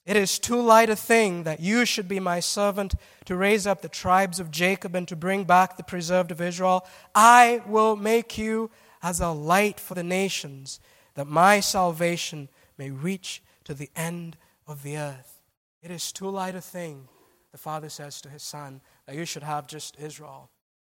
[0.05, 2.95] It is too light a thing that you should be my servant
[3.25, 6.87] to raise up the tribes of Jacob and to bring back the preserved of Israel.
[7.13, 8.71] I will make you
[9.03, 10.79] as a light for the nations
[11.15, 15.41] that my salvation may reach to the end of the earth.
[15.81, 17.07] It is too light a thing,
[17.51, 20.49] the Father says to his Son, that you should have just Israel.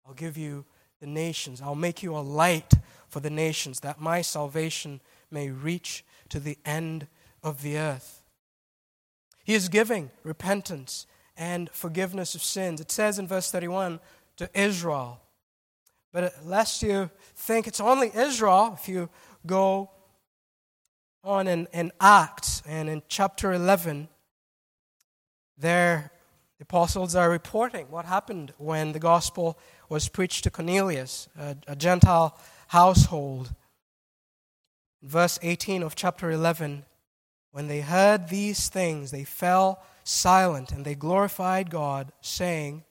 [0.07, 0.65] I'll give you
[0.99, 1.61] the nations.
[1.61, 2.73] I'll make you a light
[3.09, 7.07] for the nations, that my salvation may reach to the end
[7.43, 8.20] of the earth.
[9.43, 12.81] He is giving repentance and forgiveness of sins.
[12.81, 13.99] It says in verse 31
[14.37, 15.19] to Israel.
[16.11, 19.09] But lest you think it's only Israel, if you
[19.45, 19.89] go
[21.23, 24.09] on in, in Acts and in chapter 11,
[25.57, 26.11] there
[26.61, 29.57] the apostles are reporting what happened when the gospel
[29.89, 32.37] was preached to Cornelius, a, a Gentile
[32.67, 33.55] household.
[35.01, 36.85] Verse 18 of chapter 11
[37.51, 42.83] When they heard these things, they fell silent and they glorified God, saying,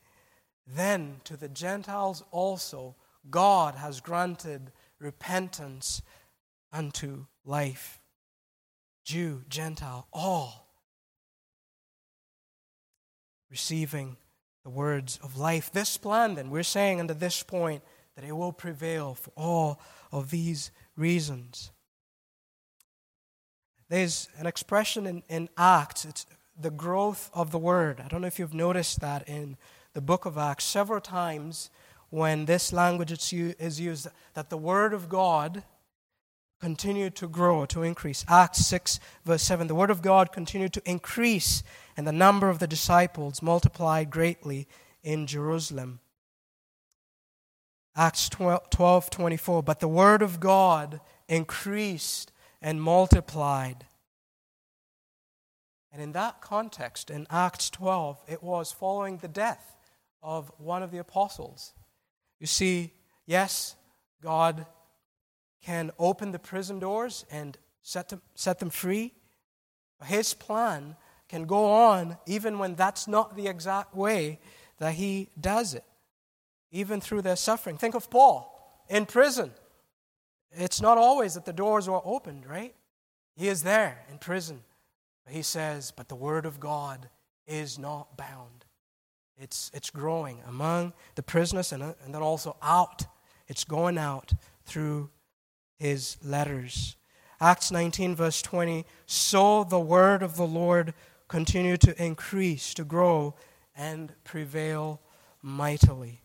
[0.66, 2.96] Then to the Gentiles also
[3.28, 6.02] God has granted repentance
[6.72, 8.00] unto life.
[9.04, 10.68] Jew, Gentile, all
[13.50, 14.16] receiving
[14.62, 15.72] the words of life.
[15.72, 17.82] This plan, then, we're saying under this point
[18.14, 19.80] that it will prevail for all
[20.12, 21.72] of these reasons.
[23.90, 26.24] There's an expression in, in Acts, it's
[26.58, 28.00] the growth of the word.
[28.00, 29.56] I don't know if you've noticed that in
[29.94, 30.64] the book of Acts.
[30.64, 31.70] Several times
[32.08, 35.64] when this language is used, that the word of God
[36.60, 38.24] continued to grow, to increase.
[38.28, 41.64] Acts 6, verse 7 the word of God continued to increase,
[41.96, 44.68] and the number of the disciples multiplied greatly
[45.02, 45.98] in Jerusalem.
[47.96, 52.30] Acts 12, 24 but the word of God increased
[52.62, 53.86] and multiplied.
[55.92, 59.76] And in that context, in Acts 12, it was following the death
[60.22, 61.72] of one of the apostles.
[62.38, 62.92] You see,
[63.26, 63.74] yes,
[64.22, 64.66] God
[65.62, 69.12] can open the prison doors and set them, set them free.
[70.04, 70.96] His plan
[71.28, 74.38] can go on even when that's not the exact way
[74.78, 75.84] that he does it,
[76.70, 77.76] even through their suffering.
[77.76, 79.52] Think of Paul in prison.
[80.52, 82.74] It's not always that the doors are opened, right?
[83.36, 84.62] He is there in prison.
[85.28, 87.08] He says, But the word of God
[87.46, 88.64] is not bound.
[89.38, 93.06] It's, it's growing among the prisoners and, and then also out.
[93.48, 94.32] It's going out
[94.64, 95.10] through
[95.78, 96.96] his letters.
[97.40, 100.92] Acts 19, verse 20 So the word of the Lord
[101.26, 103.34] continued to increase, to grow,
[103.74, 105.00] and prevail
[105.42, 106.22] mightily.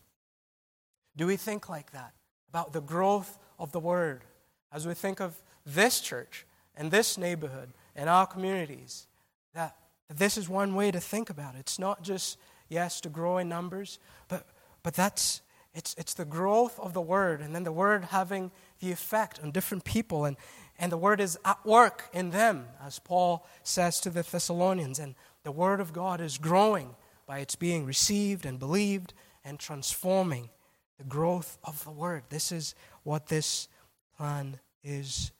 [1.16, 2.12] Do we think like that
[2.50, 4.24] about the growth of the word
[4.72, 6.46] as we think of this church
[6.76, 9.06] and this neighborhood and our communities?
[9.54, 9.76] That,
[10.14, 11.60] this is one way to think about it.
[11.60, 12.38] It's not just,
[12.68, 13.98] yes, to grow in numbers,
[14.28, 14.46] but,
[14.82, 15.42] but that's
[15.76, 18.50] it's, it's the growth of the word, and then the word having
[18.80, 20.38] the effect on different people, and,
[20.78, 24.98] and the word is at work in them, as Paul says to the Thessalonians.
[24.98, 26.96] And the word of God is growing
[27.26, 29.12] by its being received and believed
[29.44, 30.48] and transforming
[30.96, 32.22] the growth of the word.
[32.30, 32.74] This is
[33.06, 33.68] what this
[34.16, 35.30] plan is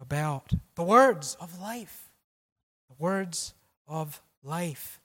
[0.00, 0.52] about.
[0.74, 2.10] The words of life.
[2.88, 3.54] The words
[3.86, 5.00] of life.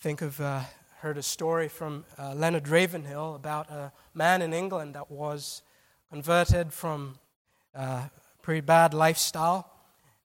[0.00, 0.62] Think of uh,
[1.00, 5.60] heard a story from uh, Leonard Ravenhill about a man in England that was
[6.10, 7.18] converted from
[7.74, 8.02] a uh,
[8.40, 9.70] pretty bad lifestyle.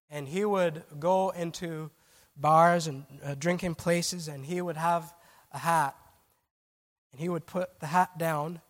[0.09, 1.91] And he would go into
[2.37, 5.13] bars and uh, drinking places, and he would have
[5.51, 5.95] a hat.
[7.11, 8.61] And he would put the hat down,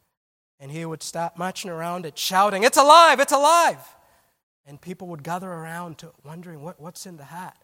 [0.63, 3.19] and he would start marching around it, shouting, It's alive!
[3.19, 3.85] It's alive!
[4.65, 7.57] And people would gather around to wondering what, what's in the hat.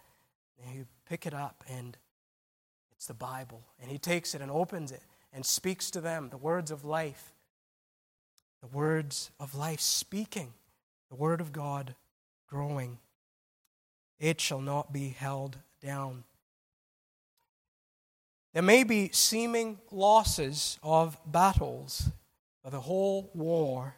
[0.60, 1.98] And he'd pick it up, and
[2.92, 3.64] it's the Bible.
[3.82, 7.32] And he takes it and opens it and speaks to them the words of life.
[8.60, 10.52] The words of life speaking,
[11.10, 11.96] the word of God
[12.50, 12.98] growing.
[14.20, 16.26] It shall not be held down.
[18.52, 22.10] There may be seeming losses of battles,
[22.70, 23.96] but the whole war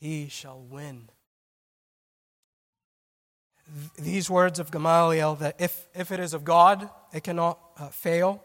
[0.00, 1.10] he shall win
[3.98, 8.42] these words of Gamaliel that if, if it is of God, it cannot uh, fail.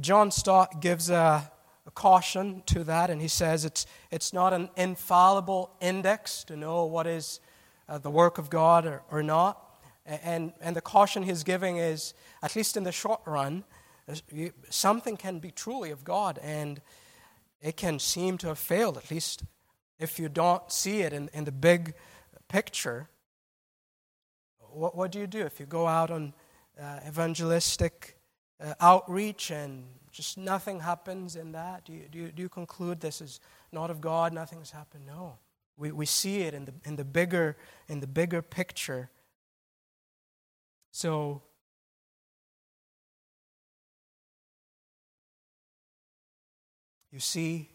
[0.00, 1.50] John Stott gives a,
[1.84, 6.84] a, caution to that, and he says it's, it's not an infallible index to know
[6.84, 7.40] what is
[7.88, 9.58] uh, the work of God or, or not.
[10.06, 13.64] And, and the caution he's giving is, at least in the short run,
[14.68, 16.80] something can be truly of God, and
[17.60, 19.44] it can seem to have failed, at least
[19.98, 21.94] if you don't see it in, in the big
[22.48, 23.08] picture
[24.72, 26.32] what, what do you do if you go out on
[26.80, 28.16] uh, evangelistic
[28.62, 31.84] uh, outreach and just nothing happens in that?
[31.84, 33.40] Do you, do, you, do you conclude this is
[33.72, 35.06] not of God, nothing's happened?
[35.06, 35.38] No.
[35.76, 37.56] We, we see it in the, in, the bigger,
[37.88, 39.10] in the bigger picture.
[40.92, 41.42] So,
[47.12, 47.70] you see,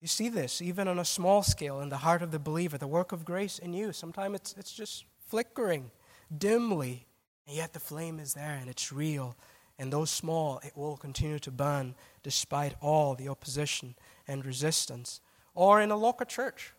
[0.00, 2.86] you see this even on a small scale in the heart of the believer, the
[2.86, 3.92] work of grace in you.
[3.92, 5.90] Sometimes it's, it's just flickering
[6.36, 7.06] dimly,
[7.46, 9.36] and yet the flame is there and it's real.
[9.78, 13.94] And though small, it will continue to burn despite all the opposition
[14.26, 15.20] and resistance.
[15.54, 16.72] Or in a local church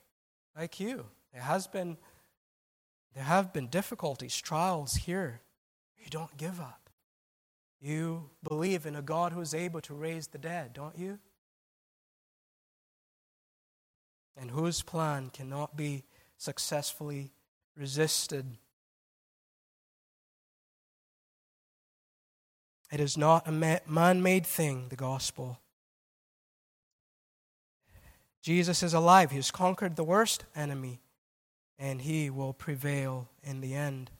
[0.57, 1.97] like you, there has been
[3.13, 5.41] there have been difficulties, trials here.
[5.97, 6.91] You don't give up.
[7.81, 11.17] You believe in a God who is able to raise the dead, don't you?
[14.39, 16.03] And whose plan cannot be
[16.37, 17.31] successfully
[17.75, 18.45] resisted.
[22.91, 25.59] It is not a man made thing, the gospel.
[28.43, 29.31] Jesus is alive.
[29.31, 31.01] He has conquered the worst enemy,
[31.77, 34.11] and he will prevail in the end.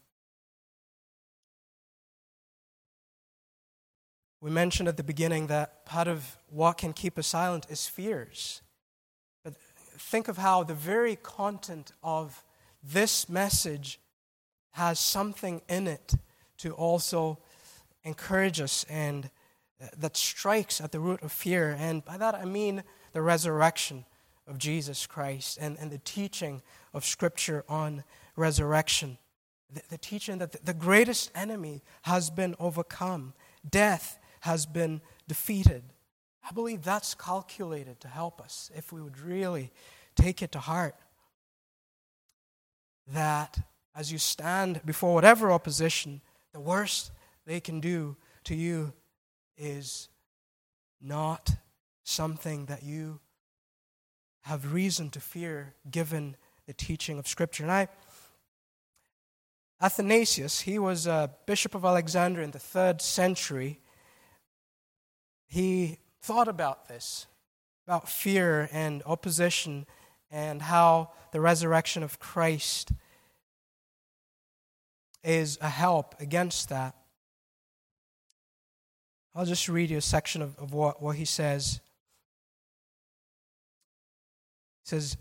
[4.42, 8.62] We mentioned at the beginning that part of what can keep us silent is fears.
[9.98, 12.44] Think of how the very content of
[12.84, 14.00] this message
[14.72, 16.14] has something in it
[16.58, 17.40] to also
[18.04, 19.30] encourage us and
[19.82, 21.76] uh, that strikes at the root of fear.
[21.80, 22.84] And by that I mean
[23.14, 24.06] the resurrection
[24.48, 26.62] of Jesus Christ and, and the teaching
[26.94, 28.04] of Scripture on
[28.36, 29.18] resurrection.
[29.74, 33.34] The, the teaching that the, the greatest enemy has been overcome,
[33.70, 35.84] death has been defeated.
[36.50, 39.72] I believe that's calculated to help us if we would really
[40.16, 40.96] take it to heart
[43.10, 43.60] that
[43.94, 46.22] as you stand before whatever opposition,
[46.54, 47.12] the worst
[47.46, 48.94] they can do to you
[49.58, 50.08] is
[51.02, 51.56] not
[52.04, 53.20] something that you
[54.42, 57.64] have reason to fear given the teaching of Scripture.
[57.64, 57.88] And I,
[59.82, 63.80] Athanasius, he was a bishop of Alexandria in the third century.
[65.48, 67.26] He thought about this,
[67.88, 69.86] about fear and opposition,
[70.30, 72.92] and how the resurrection of Christ
[75.24, 76.96] is a help against that.
[79.34, 81.80] I'll just read you a section of, of what, what he says.
[84.84, 85.16] He says,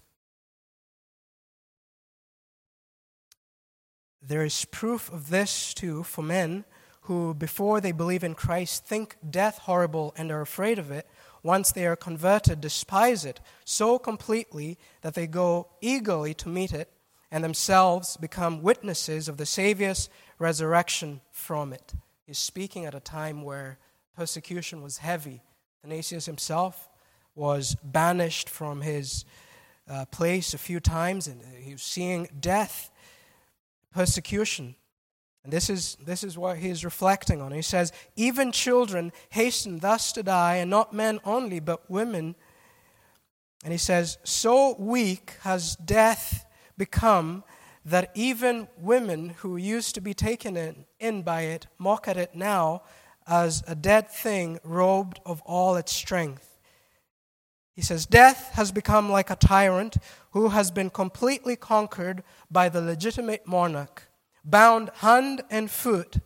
[4.21, 6.65] There is proof of this too for men
[7.07, 11.09] who, before they believe in Christ, think death horrible and are afraid of it.
[11.43, 16.93] Once they are converted, despise it so completely that they go eagerly to meet it
[17.31, 21.95] and themselves become witnesses of the Savior's resurrection from it.
[22.27, 23.79] He's speaking at a time where
[24.17, 25.43] persecution was heavy.
[25.85, 26.89] Athanasius himself
[27.37, 29.25] was banished from his
[29.89, 32.91] uh, place a few times, and he was seeing death
[33.93, 34.75] persecution.
[35.47, 37.53] And this is, this is what he is reflecting on.
[37.53, 42.34] He says, Even children hasten thus to die, and not men only, but women.
[43.62, 46.44] And he says, So weak has death
[46.76, 47.44] become
[47.84, 52.34] that even women who used to be taken in, in by it mock at it
[52.34, 52.82] now
[53.28, 56.59] as a dead thing robed of all its strength.
[57.72, 59.97] He says, Death has become like a tyrant
[60.32, 64.06] who has been completely conquered by the legitimate monarch,
[64.47, 66.18] bound hand and foot.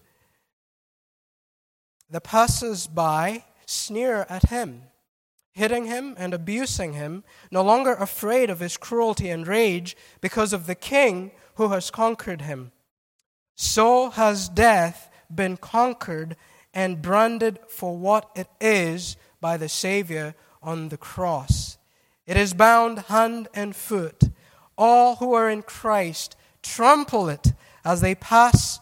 [2.09, 4.83] The passers by sneer at him,
[5.53, 10.67] hitting him and abusing him, no longer afraid of his cruelty and rage because of
[10.67, 12.73] the king who has conquered him.
[13.57, 16.37] So has death been conquered
[16.75, 21.79] and branded for what it is by the Savior on the cross.
[22.27, 24.25] It is bound hand and foot.
[24.77, 27.53] All who are in Christ trample it
[27.85, 28.81] as they pass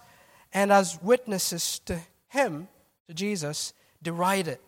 [0.53, 2.69] and as witnesses to Him,
[3.07, 3.73] to Jesus,
[4.03, 4.61] deride it,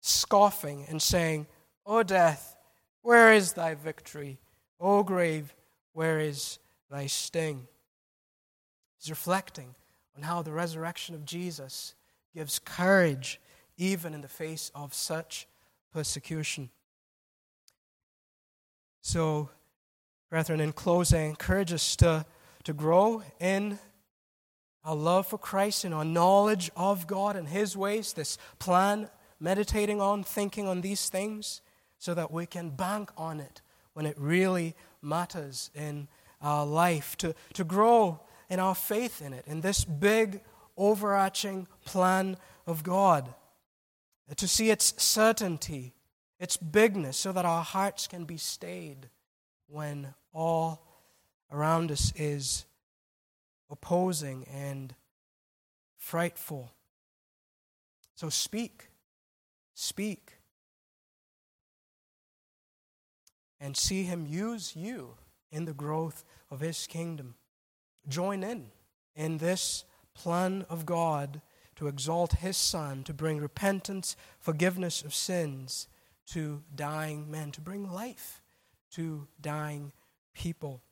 [0.00, 1.46] scoffing and saying,
[1.86, 2.56] O death,
[3.02, 4.38] where is thy victory?
[4.80, 5.54] O grave,
[5.92, 6.58] where is
[6.90, 7.66] thy sting?
[8.98, 9.74] He's reflecting
[10.16, 11.94] on how the resurrection of Jesus
[12.34, 13.40] gives courage
[13.76, 15.46] even in the face of such
[15.92, 16.70] persecution.
[19.00, 19.50] So,
[20.30, 22.24] brethren, in closing, I encourage us to,
[22.64, 23.78] to grow in
[24.84, 29.08] our love for Christ and our knowledge of God and His ways, this plan,
[29.40, 31.62] meditating on, thinking on these things,
[31.98, 33.62] so that we can bank on it
[33.94, 36.08] when it really matters in
[36.42, 40.40] our life, to, to grow in our faith in it, in this big,
[40.76, 42.36] overarching plan
[42.66, 43.32] of God,
[44.36, 45.94] to see its certainty
[46.44, 49.08] its bigness, so that our hearts can be stayed
[49.66, 50.83] when all
[51.54, 52.66] around us is
[53.70, 54.94] opposing and
[55.96, 56.72] frightful.
[58.16, 58.88] So speak,
[59.74, 60.32] speak,
[63.60, 65.14] and see Him use you
[65.50, 67.36] in the growth of His kingdom.
[68.08, 68.66] Join in
[69.14, 71.40] in this plan of God
[71.76, 75.88] to exalt His Son, to bring repentance, forgiveness of sins
[76.26, 78.42] to dying men, to bring life
[78.92, 79.92] to dying
[80.34, 80.82] people.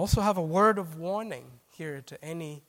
[0.00, 1.44] Also have a word of warning
[1.76, 2.62] here to any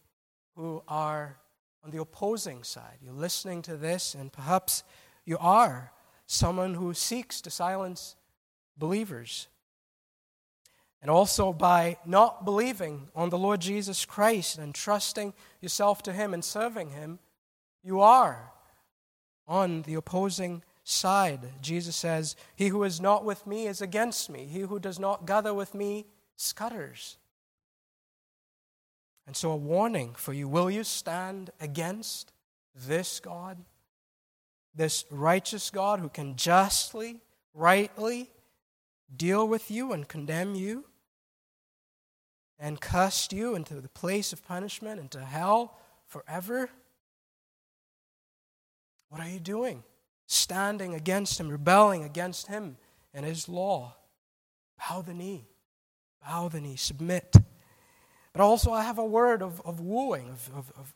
[0.58, 1.38] who are
[1.82, 2.98] on the opposing side.
[3.02, 4.84] You're listening to this, and perhaps
[5.24, 5.94] you are
[6.26, 8.18] someone who seeks to silence
[8.78, 9.48] believers.
[11.02, 16.34] And also by not believing on the Lord Jesus Christ and trusting yourself to Him
[16.34, 17.18] and serving Him,
[17.82, 18.52] you are
[19.48, 21.40] on the opposing side.
[21.62, 24.48] Jesus says, He who is not with me is against me.
[24.48, 27.18] He who does not gather with me scatters.
[29.32, 32.34] And so, a warning for you will you stand against
[32.76, 33.64] this God,
[34.76, 37.22] this righteous God who can justly,
[37.54, 38.30] rightly
[39.16, 40.84] deal with you and condemn you
[42.60, 46.70] and cast you into the place of punishment, into hell forever?
[49.08, 49.82] What are you doing?
[50.28, 52.76] standing against him, rebelling against him
[53.14, 53.96] and his law.
[54.78, 55.48] Bow the knee.
[56.22, 56.76] Bow the knee.
[56.76, 57.38] Submit.
[58.34, 60.94] But also, I have a word of, of wooing, of, of, of,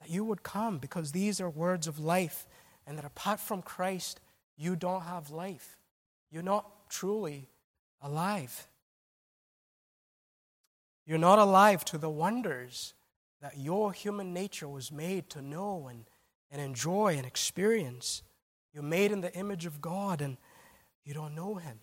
[0.00, 2.46] that you would come, because these are words of life,
[2.86, 4.20] and that apart from Christ,
[4.56, 5.78] you don't have life.
[6.30, 7.48] You're not truly
[8.00, 8.68] alive.
[11.04, 12.94] You're not alive to the wonders
[13.40, 16.04] that your human nature was made to know and,
[16.50, 18.22] and enjoy and experience.
[18.72, 20.36] You're made in the image of God and
[21.04, 21.80] you don't know Him.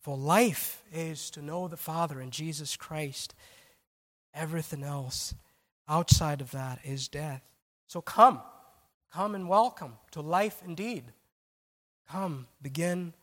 [0.00, 3.34] For life is to know the Father and Jesus Christ.
[4.38, 5.34] Everything else
[5.88, 7.42] outside of that is death.
[7.88, 8.40] So come,
[9.12, 11.02] come and welcome to life indeed.
[12.08, 13.14] Come, begin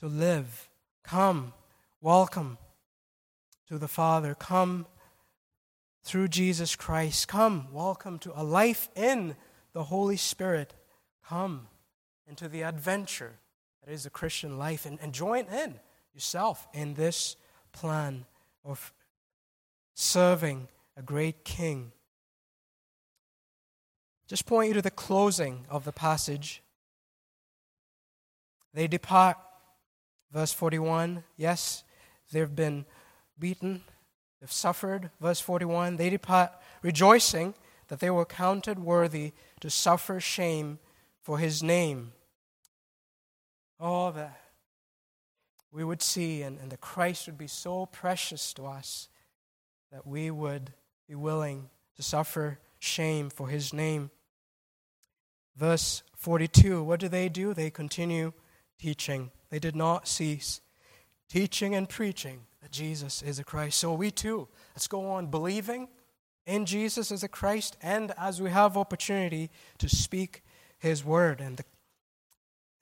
[0.00, 0.68] to live.
[1.04, 1.52] Come,
[2.00, 2.58] welcome
[3.68, 4.34] to the Father.
[4.34, 4.86] Come
[6.02, 7.28] through Jesus Christ.
[7.28, 9.36] Come, welcome to a life in
[9.72, 10.74] the Holy Spirit.
[11.28, 11.68] Come
[12.26, 13.34] into the adventure
[13.84, 15.78] that is the Christian life and, and join in
[16.12, 17.36] yourself in this
[17.72, 18.24] plan
[18.64, 18.92] of
[19.96, 21.90] serving a great king.
[24.28, 26.62] Just point you to the closing of the passage.
[28.74, 29.38] They depart,
[30.30, 31.24] verse 41.
[31.36, 31.82] Yes,
[32.30, 32.84] they've been
[33.38, 33.82] beaten,
[34.40, 35.10] they've suffered.
[35.20, 37.54] Verse 41 they depart rejoicing
[37.88, 40.78] that they were counted worthy to suffer shame
[41.22, 42.12] for his name.
[43.80, 44.40] Oh, that
[45.72, 49.08] we would see and, and that Christ would be so precious to us
[49.96, 50.74] that we would
[51.08, 54.10] be willing to suffer shame for his name.
[55.56, 57.54] Verse 42 What do they do?
[57.54, 58.34] They continue
[58.78, 59.30] teaching.
[59.48, 60.60] They did not cease
[61.30, 63.78] teaching and preaching that Jesus is a Christ.
[63.78, 65.88] So we too, let's go on believing
[66.44, 70.44] in Jesus as a Christ and as we have opportunity to speak
[70.78, 71.40] his word.
[71.40, 71.64] And, the,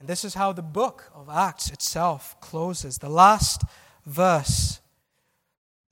[0.00, 2.98] and this is how the book of Acts itself closes.
[2.98, 3.62] The last
[4.04, 4.80] verse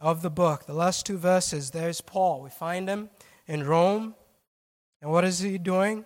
[0.03, 2.43] of the book, the last two verses, there's Paul.
[2.43, 3.09] We find him
[3.47, 4.17] in Rome.
[5.01, 6.05] And what is he doing?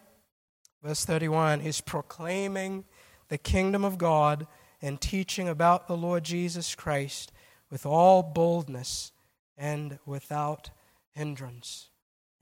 [0.82, 2.84] Verse 31 He's proclaiming
[3.28, 4.46] the kingdom of God
[4.82, 7.32] and teaching about the Lord Jesus Christ
[7.70, 9.12] with all boldness
[9.56, 10.70] and without
[11.12, 11.88] hindrance.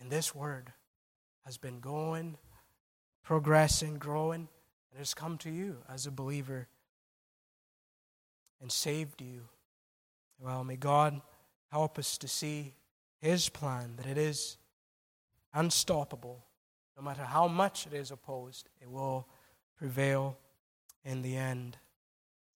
[0.00, 0.72] And this word
[1.44, 2.36] has been going,
[3.22, 4.48] progressing, growing,
[4.90, 6.66] and has come to you as a believer
[8.60, 9.42] and saved you.
[10.40, 11.22] Well, may God
[11.74, 12.72] help us to see
[13.20, 14.58] His plan, that it is
[15.52, 16.44] unstoppable.
[16.96, 19.26] No matter how much it is opposed, it will
[19.76, 20.38] prevail
[21.04, 21.76] in the end.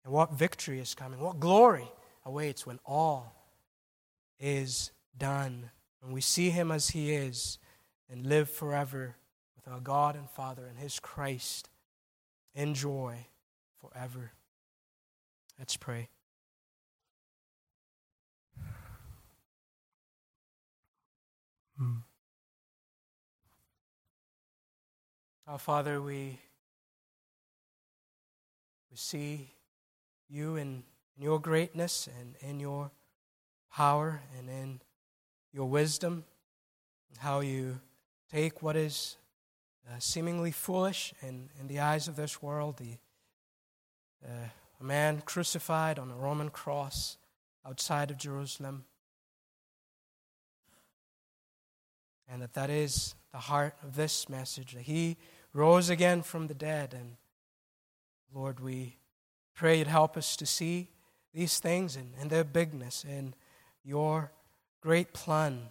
[0.04, 1.90] And what victory is coming, what glory
[2.24, 3.34] awaits when all
[4.38, 5.70] is done.
[6.00, 7.58] When we see Him as He is
[8.08, 9.16] and live forever
[9.56, 11.68] with our God and Father and His Christ
[12.54, 13.26] in joy
[13.80, 14.30] forever.
[15.58, 16.08] Let's pray.
[21.78, 21.98] Hmm.
[25.46, 26.40] Our Father, we,
[28.90, 29.52] we see
[30.28, 30.82] you in,
[31.16, 32.90] in your greatness and in your
[33.72, 34.80] power and in
[35.52, 36.24] your wisdom,
[37.18, 37.78] how you
[38.32, 39.16] take what is
[39.88, 42.96] uh, seemingly foolish in, in the eyes of this world, the,
[44.26, 44.48] uh,
[44.80, 47.18] a man crucified on a Roman cross
[47.64, 48.84] outside of Jerusalem,
[52.30, 55.16] and that that is the heart of this message, that he
[55.52, 56.94] rose again from the dead.
[56.94, 57.16] And
[58.32, 58.96] Lord, we
[59.54, 60.88] pray you'd help us to see
[61.34, 63.34] these things and, and their bigness and
[63.84, 64.32] your
[64.80, 65.70] great plan.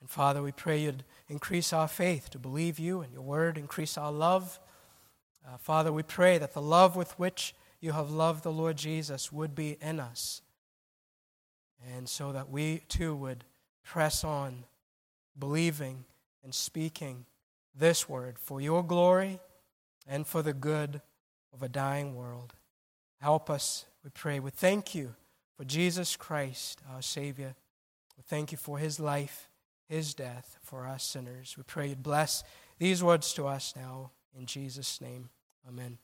[0.00, 3.96] And Father, we pray you'd increase our faith to believe you and your word, increase
[3.96, 4.58] our love.
[5.46, 9.30] Uh, Father, we pray that the love with which you have loved the Lord Jesus
[9.32, 10.42] would be in us.
[11.94, 13.44] And so that we too would
[13.82, 14.64] press on,
[15.38, 16.04] believing
[16.42, 17.26] and speaking
[17.74, 19.40] this word for your glory
[20.06, 21.00] and for the good
[21.52, 22.54] of a dying world.
[23.20, 24.40] Help us, we pray.
[24.40, 25.14] We thank you
[25.56, 27.54] for Jesus Christ, our Savior.
[28.16, 29.48] We thank you for his life,
[29.88, 31.54] his death for us sinners.
[31.56, 32.44] We pray you'd bless
[32.78, 34.10] these words to us now.
[34.36, 35.30] In Jesus' name,
[35.66, 35.98] amen.